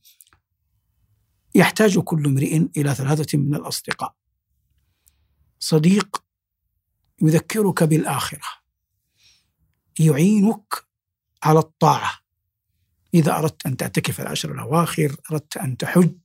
[1.55, 4.15] يحتاج كل امرئ إلى ثلاثة من الأصدقاء.
[5.59, 6.30] صديق
[7.21, 8.47] يذكرك بالآخرة.
[9.99, 10.73] يعينك
[11.43, 12.11] على الطاعة.
[13.13, 16.17] إذا أردت أن تعتكف العشر الأواخر أردت أن تحج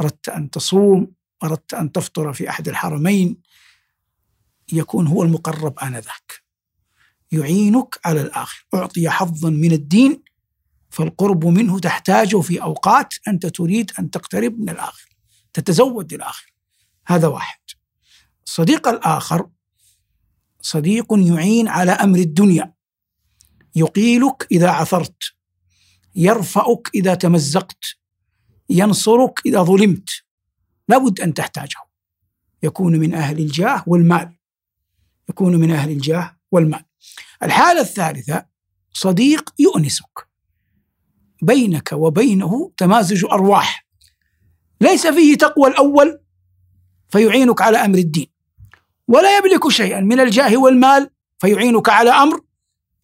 [0.00, 1.12] أردت أن تصوم
[1.44, 3.36] أردت أن تفطر في أحد الحرمين
[4.72, 6.42] يكون هو المقرب آنذاك.
[7.32, 10.22] يعينك على الآخر أعطي حظا من الدين
[10.90, 15.08] فالقرب منه تحتاجه في أوقات أنت تريد أن تقترب من الآخر
[15.52, 16.52] تتزود للآخر
[17.06, 17.60] هذا واحد.
[18.46, 19.48] الصديق الآخر
[20.62, 22.74] صديق يعين على أمر الدنيا.
[23.74, 25.22] يقيلك إذا عثرت.
[26.14, 27.84] يرفعك إذا تمزقت.
[28.70, 30.10] ينصرك إذا ظلمت.
[30.88, 31.80] لابد أن تحتاجه.
[32.62, 34.38] يكون من أهل الجاه والمال.
[35.28, 36.84] يكون من أهل الجاه والمال.
[37.42, 38.46] الحالة الثالثة
[38.92, 40.28] صديق يؤنسك.
[41.42, 43.86] بينك وبينه تمازج أرواح.
[44.80, 46.20] ليس فيه تقوى الأول
[47.08, 48.31] فيعينك على أمر الدين.
[49.12, 52.40] ولا يملك شيئا من الجاه والمال فيعينك على أمر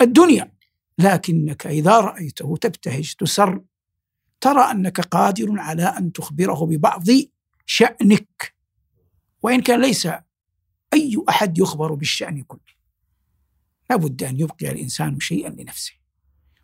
[0.01, 0.53] الدنيا.
[0.99, 3.61] لكنك إذا رأيته تبتهج تسر
[4.41, 7.05] ترى أنك قادر على أن تخبره ببعض
[7.67, 8.55] شأنك.
[9.43, 10.09] وإن كان ليس
[10.95, 12.79] أي أحد يخبر بالشأن كله
[13.91, 15.93] لابد أن يبقي الإنسان شيئا لنفسه.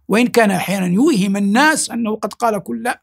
[0.09, 2.94] وإن كان أحيانا يوهم الناس أنه قد قال كل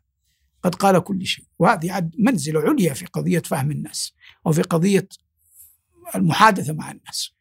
[0.63, 1.45] قد قال كل شيء.
[1.59, 4.13] وهذه عد منزلة عليا في قضية فهم الناس
[4.45, 5.07] وفي قضية
[6.15, 7.31] المحادثة مع الناس.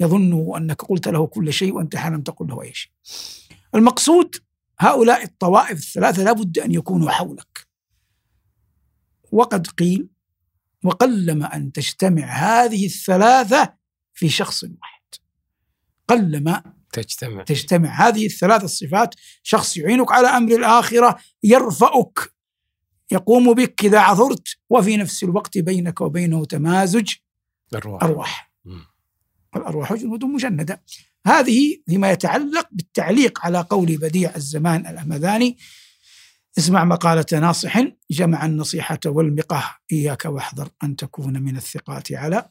[0.00, 2.92] يظن أنك قلت له كل شيء وأنت لم تقل له أي شيء.
[3.74, 4.36] المقصود
[4.80, 7.68] هؤلاء الطوائف الثلاثة لابد أن يكونوا حولك.
[9.32, 10.08] وقد قيل
[10.84, 13.74] وقلما أن تجتمع هذه الثلاثة
[14.14, 15.02] في شخص واحد.
[16.08, 17.42] قلما تجتمع.
[17.42, 22.34] تجتمع هذه الثلاث الصفات شخص يعينك على أمر الآخرة يرفعك
[23.12, 27.14] يقوم بك إذا عثرت وفي نفس الوقت بينك وبينه تمازج
[27.74, 28.52] أرواح, أرواح.
[29.56, 30.82] الأرواح جنود مجندة.
[31.26, 35.58] هذه فيما يتعلق بالتعليق على قول بديع الزمان الأمذاني
[36.58, 42.48] اسمع مقالة ناصح جمع النصيحة والمقاه إياك واحذر أن تكون من الثقات على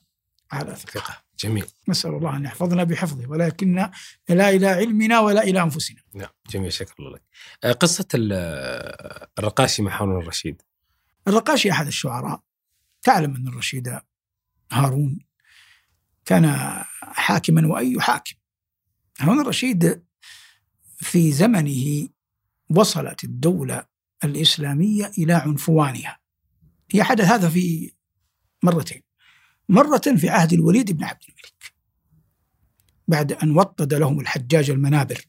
[0.51, 1.17] على ثقة.
[1.39, 1.65] جميل.
[1.89, 3.89] نسأل الله أن يحفظنا بحفظه ولكن
[4.29, 6.01] لا إلى علمنا ولا إلى أنفسنا.
[6.13, 6.29] نعم.
[6.49, 6.73] جميل.
[6.73, 7.21] شكرا الله لك.
[7.63, 8.07] آه، قصة
[9.39, 10.61] الرقاشي مع هارون الرشيد.
[11.27, 12.41] الرقاشي أحد الشعراء.
[13.01, 13.99] تعلم أن الرشيد
[14.73, 15.19] هارون
[16.25, 16.45] كان
[17.01, 18.35] حاكما وأي حاكم.
[19.19, 20.03] هارون الرشيد
[20.97, 22.07] في زمنه
[22.69, 23.85] وصلت الدولة
[24.23, 26.19] الإسلامية إلى عنفوانها.
[26.91, 27.93] هي حدث هذا في
[28.63, 29.01] مرتين.
[29.69, 31.73] مرة في عهد الوليد بن عبد الملك
[33.07, 35.25] بعد أن وطد لهم الحجاج المنابر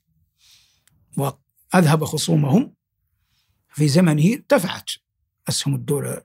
[1.16, 2.74] وأذهب خصومهم
[3.68, 4.90] في زمنه ارتفعت
[5.48, 6.22] أسهم الدولة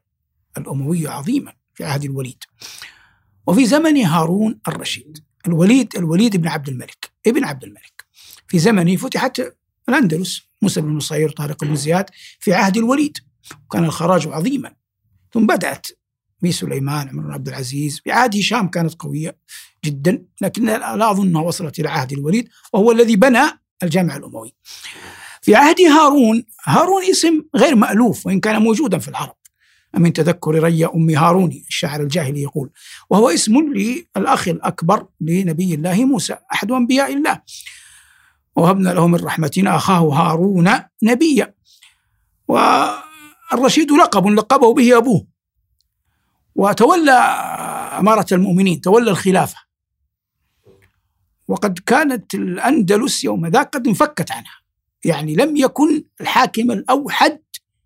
[0.57, 2.43] الأموية عظيما في عهد الوليد.
[3.49, 8.05] وفي زمن هارون الرشيد الوليد الوليد بن عبد الملك ابن عبد الملك.
[8.47, 9.41] في زمنه فتحت
[9.89, 12.05] الأندلس موسى بن نصير طارق بن زياد
[12.39, 13.17] في عهد الوليد.
[13.65, 14.73] وكان الخراج عظيما.
[15.33, 15.87] ثم بدأت
[16.41, 17.99] بي سليمان عمر بن عبد العزيز.
[18.03, 19.37] في عهد هشام كانت قوية
[19.85, 23.43] جدا لكن لا أظنها وصلت إلى عهد الوليد وهو الذي بنى
[23.83, 24.53] الجامع الأموي.
[25.41, 29.38] في عهد هارون هارون اسم غير مألوف وإن كان موجودا في العرب.
[29.97, 32.69] من تذكر ري أم هارون الشاعر الجاهلي يقول.
[33.09, 37.41] وهو اسم للأخ الأكبر لنبي الله موسى أحد أنبياء الله.
[38.55, 40.71] وهبنا له من رحمتنا أخاه هارون
[41.03, 41.53] نبيا.
[42.47, 45.27] والرشيد لقب لقبه به أبوه.
[46.55, 47.11] وتولى
[47.99, 49.57] أمارة المؤمنين تولى الخلافة.
[51.47, 54.59] وقد كانت الأندلس يوم ذاك قد انفكت عنها.
[55.05, 57.41] يعني لم يكن الحاكم الأوحد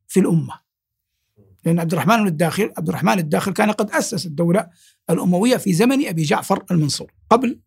[0.07, 0.62] في الأمة.
[1.65, 4.69] لأن عبد الرحمن الداخل عبد الرحمن الداخل كان قد أسس الدولة
[5.09, 7.59] الأموية في زمن أبي جعفر المنصور قبل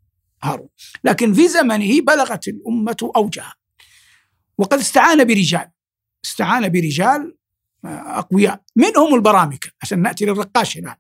[0.43, 0.69] هارون.
[1.05, 3.55] لكن في زمنه بلغت الأمة أوجها.
[4.59, 5.71] وقد استعان برجال.
[6.25, 7.37] استعان برجال
[7.85, 8.63] أقوياء.
[8.77, 10.97] منهم البرامكة عشان نأتي للرقاش الآن.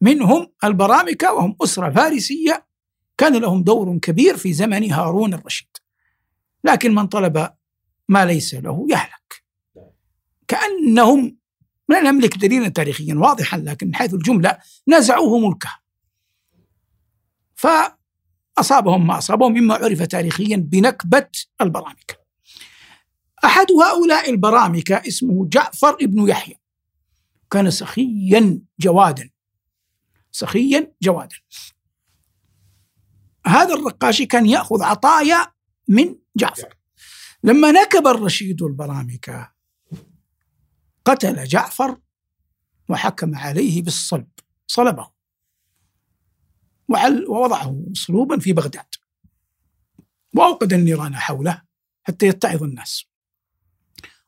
[0.00, 2.66] منهم البرامكة وهم أسرة فارسية.
[3.18, 5.68] كان لهم دور كبير في زمن هارون الرشيد.
[6.64, 7.50] لكن من طلب
[8.08, 9.44] ما ليس له يهلك.
[10.48, 11.39] كأنهم
[11.90, 15.80] لا نملك دليلا تاريخيا واضحا لكن من حيث الجملة نزعوه ملكه.
[17.54, 21.28] فأصابهم ما أصابهم مما عرف تاريخيا بنكبة
[21.60, 22.14] البرامكة.
[23.44, 26.56] أحد هؤلاء البرامكة اسمه جعفر ابن يحيى.
[27.50, 29.30] كان سخيا جوادا.
[30.32, 31.36] سخيا جوادا.
[33.46, 35.46] هذا الرقاشي كان يأخذ عطايا
[35.88, 36.76] من جعفر.
[37.44, 39.49] لما نكب الرشيد البرامكة
[41.10, 42.00] قتل جعفر
[42.88, 44.28] وحكم عليه بالصلب
[44.66, 45.10] صلبه.
[47.28, 48.94] ووضعه مصلوبا في بغداد.
[50.34, 51.62] وأوقد النيران حوله
[52.02, 53.04] حتى يتعظ الناس.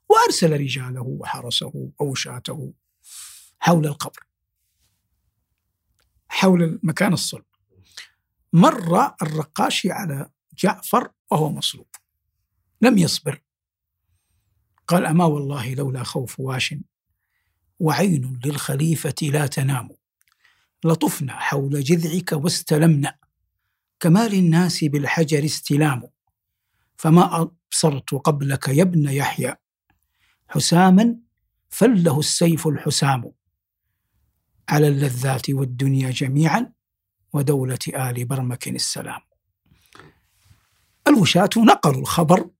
[0.08, 2.74] وأرسل رجاله وحرسه ووشاته
[3.58, 4.26] حول القبر
[6.28, 7.44] حول مكان الصلب.
[8.52, 11.86] مر الرقاشي على جعفر وهو مصلوب.
[12.80, 13.42] لم يصبر.
[14.86, 16.74] قال أما والله لولا خوف واش
[17.80, 19.88] وعين للخليفة لا تنام.
[20.84, 23.14] لطفنا حول جذعك واستلمنا.
[24.00, 26.02] كما للناس بالحجر استلام.
[26.96, 29.54] فما أبصرت قبلك يا ابن يحيى.
[30.48, 31.16] حساما
[31.68, 33.32] فله السيف الحسام.
[34.68, 36.72] على اللذات والدنيا جميعا
[37.32, 39.20] ودولة آل برمك السلام.
[41.08, 42.50] الوشاة نقلوا الخبر.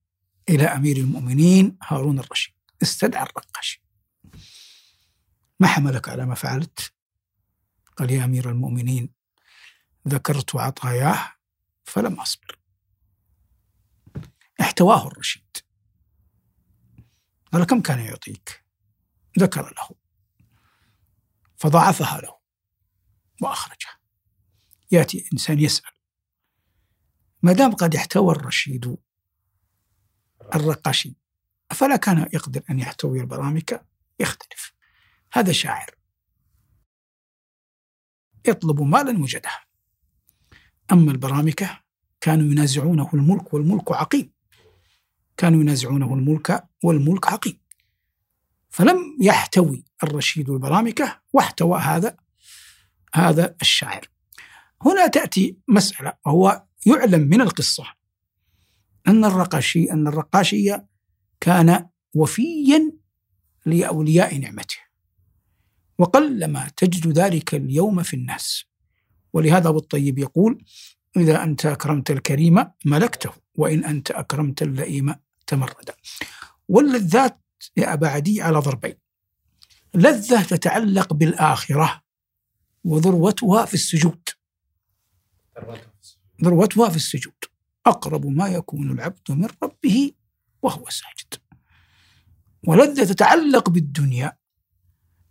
[0.48, 2.54] إلى أمير المؤمنين هارون الرشيد.
[2.82, 3.82] استدعى الرقاشي
[5.60, 6.92] ما حملك على ما فعلت؟
[7.96, 9.14] قال يا أمير المؤمنين
[10.08, 11.32] ذكرت عطاياه
[11.84, 12.58] فلم أصبر.
[14.60, 15.56] احتواه الرشيد.
[17.52, 18.64] قال كم كان يعطيك؟
[19.38, 19.90] ذكر له.
[21.56, 22.38] فضاعفها له.
[23.42, 23.98] وأخرجها
[24.90, 25.92] يأتي إنسان يسأل
[27.42, 28.96] ما دام قد احتوى الرشيد
[30.54, 31.14] الرقاشي.
[31.70, 33.84] أفلا كان يقدر أن يحتوي البرامكة
[34.20, 34.72] يختلف.
[35.32, 35.90] هذا شاعر.
[38.48, 39.50] يطلب مالا وجده
[40.92, 41.80] أما البرامكة
[42.20, 44.32] كانوا ينازعونه الملك والملك عقيم.
[45.36, 47.58] كانوا ينازعونه الملك والملك عقيم.
[48.70, 52.16] فلم يحتوي الرشيد البرامكة واحتوى هذا
[53.14, 54.08] هذا الشاعر.
[54.82, 58.01] هنا تأتي مسألة وهو يعلم من القصة.
[59.08, 60.86] أن الرقاشي أن الرقاشية
[61.40, 62.92] كان وفيا
[63.66, 64.76] لأولياء نعمته.
[65.98, 68.64] وقلما تجد ذلك اليوم في الناس.
[69.32, 70.64] ولهذا أبو الطيب يقول
[71.16, 75.14] إذا أنت أكرمت الكريم ملكته وإن أنت أكرمت اللئيم
[75.46, 75.90] تمرد.
[76.68, 77.38] واللذات
[77.76, 78.94] يا أبا عدي على ضربين.
[79.94, 82.02] لذة تتعلق بالآخرة
[82.84, 84.28] وذروتها في السجود.
[86.44, 87.51] ذروتها في السجود.
[87.86, 90.12] أقرب ما يكون العبد من ربه
[90.62, 91.34] وهو ساجد.
[92.66, 94.32] ولذة تتعلق بالدنيا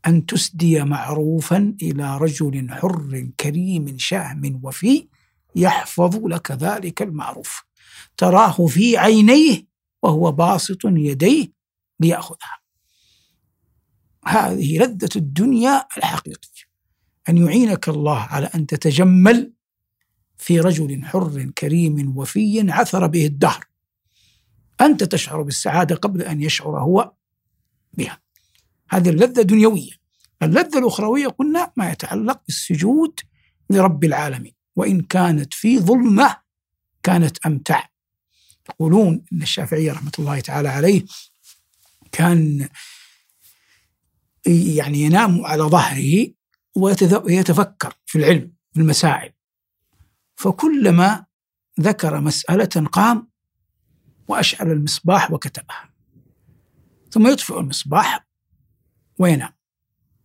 [0.08, 5.08] أن تسدي معروفا إلى رجل حر كريم شهم وفي
[5.56, 7.64] يحفظ لك ذلك المعروف.
[8.18, 9.68] تراه في عينيه
[10.04, 11.48] وهو باسط يديه
[12.00, 12.62] ليأخذها.
[14.26, 16.72] هذه لذة الدنيا الحقيقية.
[17.30, 19.54] أن يعينك الله على أن تتجمل
[20.42, 23.66] في رجل حر كريم وفي عثر به الدهر.
[24.82, 27.12] أنت تشعر بالسعادة قبل أن يشعر هو
[27.94, 28.22] بها.
[28.90, 29.92] هذه اللذة دنيوية.
[30.44, 33.20] اللذة الأخروية قلنا ما يتعلق بالسجود
[33.70, 34.54] لرب العالمين.
[34.76, 36.38] وإن كانت في ظلمة
[37.04, 37.90] كانت أمتع.
[38.70, 41.06] يقولون أن الشافعي رحمة الله تعالى عليه
[42.12, 42.70] كان
[44.46, 46.28] يعني ينام على ظهره
[46.76, 49.32] ويتفكر في العلم في المسائل
[50.42, 51.26] فكلما
[51.80, 53.28] ذكر مسألة قام
[54.28, 55.94] وأشعل المصباح وكتبها.
[57.12, 58.28] ثم يطفئ المصباح
[59.20, 59.54] وينام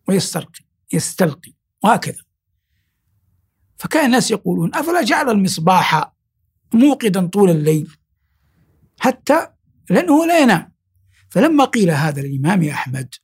[0.09, 1.53] ويسترقي يستلقي
[1.85, 2.23] وهكذا.
[3.79, 6.13] فكان الناس يقولون أفلا جعل المصباح
[6.75, 7.97] موقدا طول الليل
[9.01, 9.49] حتى
[9.91, 10.73] لأنه لا ينام؟
[11.31, 13.15] فلما قيل هذا الإمام أحمد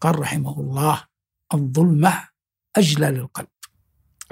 [0.00, 1.04] قال رحمه الله
[1.54, 2.28] الظلمة
[2.76, 3.48] أجلى للقلب.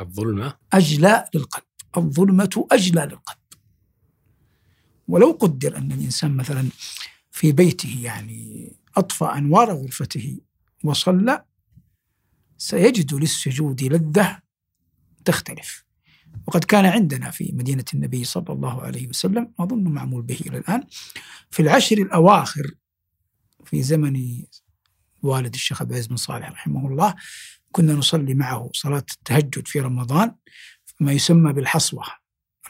[0.01, 1.66] الظلمة؟ أجلى للقلب.
[1.99, 3.39] الظلمة أجلى للقلب.
[5.09, 6.69] ولو قدر أن الإنسان مثلا
[7.31, 10.39] في بيته يعني أطفأ أنوار غرفته
[10.85, 11.45] وصلى
[12.59, 14.39] سيجد للسجود لذة
[15.25, 15.87] تختلف.
[16.47, 20.85] وقد كان عندنا في مدينة النبي صلى الله عليه وسلم أظن معمول به إلى الآن
[21.51, 22.75] في العشر الأواخر
[23.65, 24.43] في زمن
[25.23, 27.15] والد الشيخ عبد العزيز بن صالح رحمه الله
[27.73, 30.35] كنا نصلي معه صلاة التهجد في رمضان.
[31.01, 32.05] ما يسمى بالحصوة.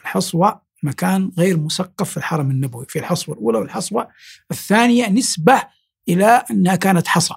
[0.01, 4.07] الحصوة مكان غير مسقف في الحرم النبوي في الحصوة الأولى والحصوة
[4.51, 5.61] الثانية نسبة
[6.09, 7.33] إلى أنها كانت حصى.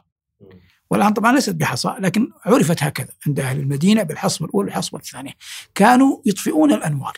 [0.90, 5.32] والآن طبعا ليست بحصى لكن عرفت هكذا عند أهل المدينة بالحصوة الأولى والحصوة الثانية.
[5.74, 7.16] كانوا يطفئون الأنوار.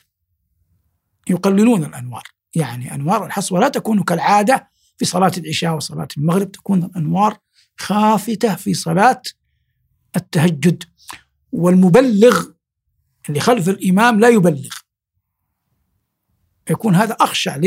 [1.29, 2.23] يقللون الأنوار.
[2.55, 4.69] يعني أنوار الحصوة لا تكون كالعادة
[4.99, 7.39] في صلاة العشاء وصلاة المغرب تكون الأنوار
[7.79, 9.23] خافتة في صلاة
[10.17, 10.85] التهجد.
[11.53, 12.45] والمبلغ
[13.29, 14.77] اللي خلف الإمام لا يبلغ.
[16.71, 17.61] يكون هذا أخشع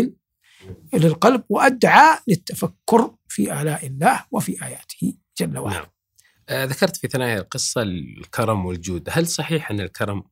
[0.93, 5.77] للقلب وأدعى للتفكر في آلاء الله وفي آياته جل وعلا.
[5.77, 5.85] نعم.
[6.49, 9.09] آه ذكرت في ثنايا القصة الكرم والجود.
[9.11, 10.23] هل صحيح أن الكرم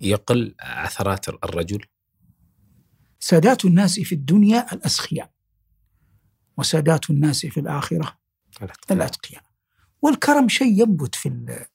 [0.00, 1.84] يقل عثرات الرجل؟
[3.20, 5.30] سادات الناس في الدنيا الأسخياء
[6.56, 8.18] وسادات الناس في الآخرة
[8.90, 9.42] الأتقياء.
[10.02, 11.66] والكرم شيء ينبت في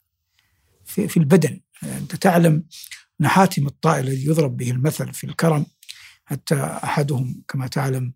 [0.86, 1.62] في, في البدن.
[1.86, 2.64] أنت تعلم
[3.22, 5.66] أن حاتم الطائر الذي يضرب به المثل في الكرم
[6.26, 8.14] حتى أحدهم كما تعلم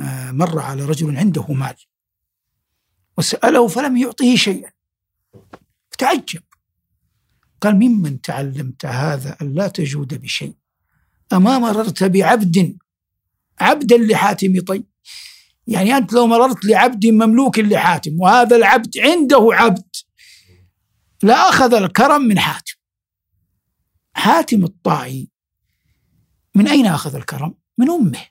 [0.00, 1.76] آه، مر على رجل عنده مال
[3.18, 4.70] وسأله فلم يعطه شيئا.
[5.90, 6.42] فتعجب
[7.60, 10.54] قال ممن تعلمت هذا أن لا تجود بشيء؟
[11.32, 12.78] أما مررت بعبد
[13.60, 14.84] عبدا لحاتم طي
[15.66, 19.96] يعني أنت لو مررت لعبد مملوك لحاتم وهذا العبد عنده عبد
[21.22, 22.74] لا أخذ الكرم من حاتم.
[24.14, 25.30] حاتم الطائي
[26.54, 28.26] من أين أخذ الكرم؟ من أمه.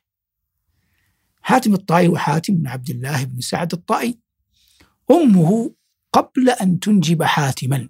[1.41, 4.19] حاتم الطائي وحاتم بن عبد الله بن سعد الطائي
[5.11, 5.75] أمه
[6.13, 7.89] قبل أن تنجب حاتما.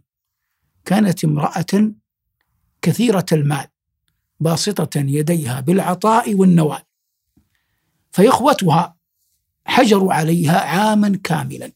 [0.85, 1.93] كانت امرأة
[2.81, 3.67] كثيرة المال
[4.39, 6.83] باسطة يديها بالعطاء والنوال.
[8.11, 8.97] فإخوتها
[9.65, 11.71] حجروا عليها عاما كاملا.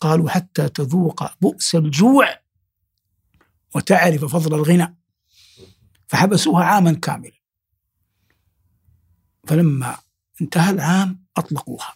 [0.00, 2.40] قالوا حتى تذوق بؤس الجوع
[3.74, 4.97] وتعرف فضل الغنى.
[6.08, 7.32] فحبسوها عاما كاملا.
[9.46, 9.96] فلما
[10.40, 11.94] انتهى العام أطلقوها.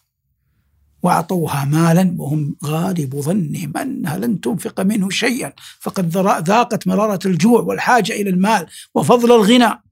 [1.02, 5.52] وأعطوها مالا وهم غالب ظنهم أنها لن تنفق منه شيئا.
[5.80, 6.16] فقد
[6.48, 9.82] ذاقت مرارة الجوع والحاجة إلى المال وفضل الغنى.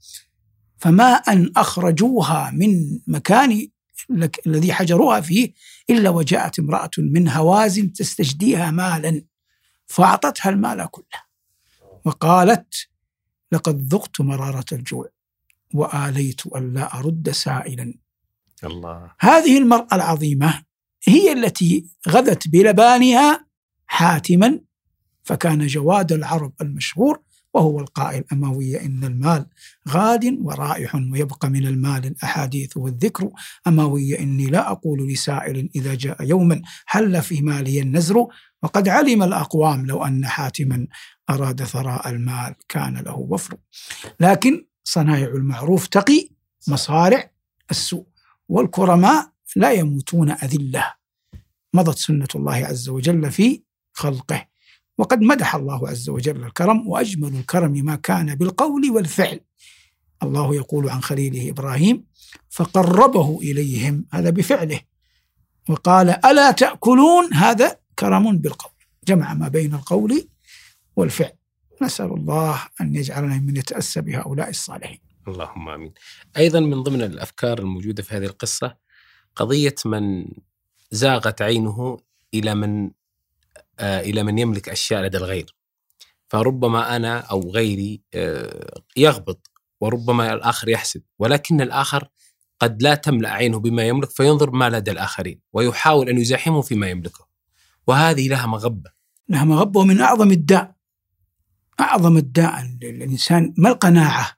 [0.78, 3.68] فما أن أخرجوها من مكان
[4.46, 5.52] الذي حجروها فيه
[5.90, 9.24] إلا وجاءت امرأة من هوازن تستجديها مالا.
[9.86, 11.20] فأعطتها المال كله.
[12.04, 12.89] وقالت
[13.52, 15.08] لقد ذقت مرارة الجوع
[15.74, 17.94] وآليت ألا أرد سائلا.
[18.64, 19.12] الله.
[19.20, 20.62] هذه المرأة العظيمة
[21.04, 23.46] هي التي غذت بلبانها
[23.86, 24.60] حاتما
[25.22, 27.22] فكان جواد العرب المشهور
[27.54, 29.46] وهو القائل أموية إن المال
[29.88, 33.30] غاد ورائح ويبقى من المال الأحاديث والذكر.
[33.66, 38.26] أموية إني لا أقول لسائل إذا جاء يوما حل في مالي النزر
[38.62, 40.86] وقد علم الأقوام لو أن حاتما
[41.30, 43.56] أراد ثراء المال كان له وفر.
[44.20, 46.28] لكن صنايع المعروف تقي
[46.68, 47.30] مصارع
[47.70, 48.06] السوء
[48.48, 50.92] والكرماء لا يموتون أذلة.
[51.74, 54.49] مضت سنة الله عز وجل في خلقه.
[55.00, 59.40] وقد مدح الله عز وجل الكرم وأجمل الكرم ما كان بالقول والفعل.
[60.22, 62.04] الله يقول عن خليله إبراهيم
[62.50, 64.80] فقربه إليهم هذا بفعله.
[65.68, 68.72] وقال ألا تأكلون؟ هذا كرم بالقول.
[69.08, 70.28] جمع ما بين القول
[70.96, 71.32] والفعل.
[71.82, 74.98] نسأل الله أن يجعلنا من يتأسى بهؤلاء الصالحين.
[75.28, 75.92] اللهم آمين.
[76.36, 78.76] أيضا من ضمن الأفكار الموجودة في هذه القصة
[79.36, 80.28] قضية من
[80.90, 81.98] زاغت عينه
[82.34, 82.90] إلى من
[83.80, 85.54] آه إلى من يملك أشياء لدى الغير.
[86.28, 89.50] فربما أنا أو غيري آه يغبط
[89.80, 92.08] وربما الآخر يحسد ولكن الآخر
[92.60, 97.26] قد لا تملأ عينه بما يملك فينظر ما لدى الآخرين ويحاول أن يزاحمه فيما يملكه.
[97.86, 98.90] وهذه لها مغبة.
[99.28, 100.74] لها مغبة ومن أعظم الداء
[101.80, 104.32] أعظم الداء للإنسان ما القناعة؟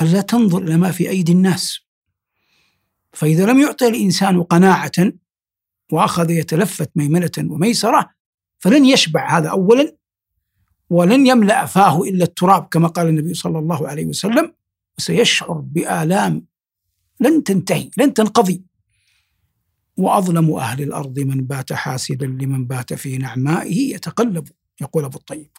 [0.00, 1.80] ألا تنظر إلى ما في أيدي الناس.
[3.12, 5.12] فإذا لم يعطي الإنسان قناعة
[5.92, 8.10] وأخذ يتلفت ميمنة وميسرة
[8.58, 9.96] فلن يشبع هذا أولا
[10.90, 14.52] ولن يملأ فاه إلا التراب كما قال النبي صلى الله عليه وسلم
[14.98, 16.46] وسيشعر بآلام
[17.20, 18.62] لن تنتهي لن تنقضي.
[19.96, 24.48] وأظلم أهل الأرض من بات حاسدا لمن بات في نعمائه يتقلب
[24.80, 25.50] يقول أبو الطيب.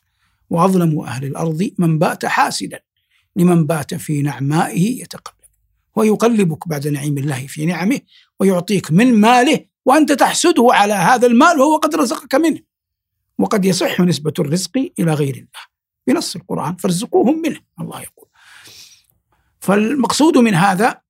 [0.50, 2.80] وأظلم أهل الأرض من بات حاسدا
[3.36, 5.36] لمن بات في نعمائه يتقلب.
[5.96, 8.00] ويقلبك بعد نعيم الله في نعمه
[8.40, 12.69] ويعطيك من ماله وأنت تحسده على هذا المال وهو قد رزقك منه.
[13.40, 15.70] وقد يصح نسبة الرزق إلى غير الله.
[16.08, 18.30] بنص القرآن فارزقوهم منه الله يقول.
[19.60, 21.02] فالمقصود من هذا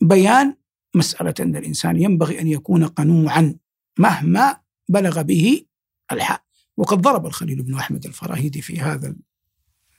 [0.00, 0.54] بيان
[0.94, 3.54] مسألة أن الإنسان ينبغي أن يكون قنوعا
[3.98, 4.56] مهما
[4.88, 5.64] بلغ به
[6.12, 6.38] الحال
[6.76, 9.16] وقد ضرب الخليل بن أحمد الفراهيدي في هذا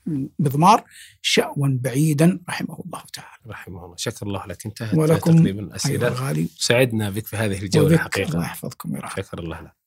[0.08, 0.84] المضمار
[1.22, 3.38] شأوا بعيدا رحمه الله تعالى.
[3.48, 3.96] رحمه الله.
[3.98, 4.66] شكر الله لك.
[4.66, 8.34] انتهت ولكم تقريبا أسئلة أيوة سعدنا بك في هذه الجولة الحقيقة.
[8.34, 9.22] الله يحفظكم ويرحمكم.
[9.22, 9.79] شكر الله لك.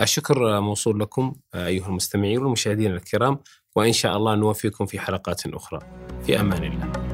[0.00, 3.38] الشكر موصول لكم أيها المستمعين والمشاهدين الكرام
[3.76, 5.78] وإن شاء الله نوفيكم في حلقات أخرى.
[6.26, 7.13] في أمان الله.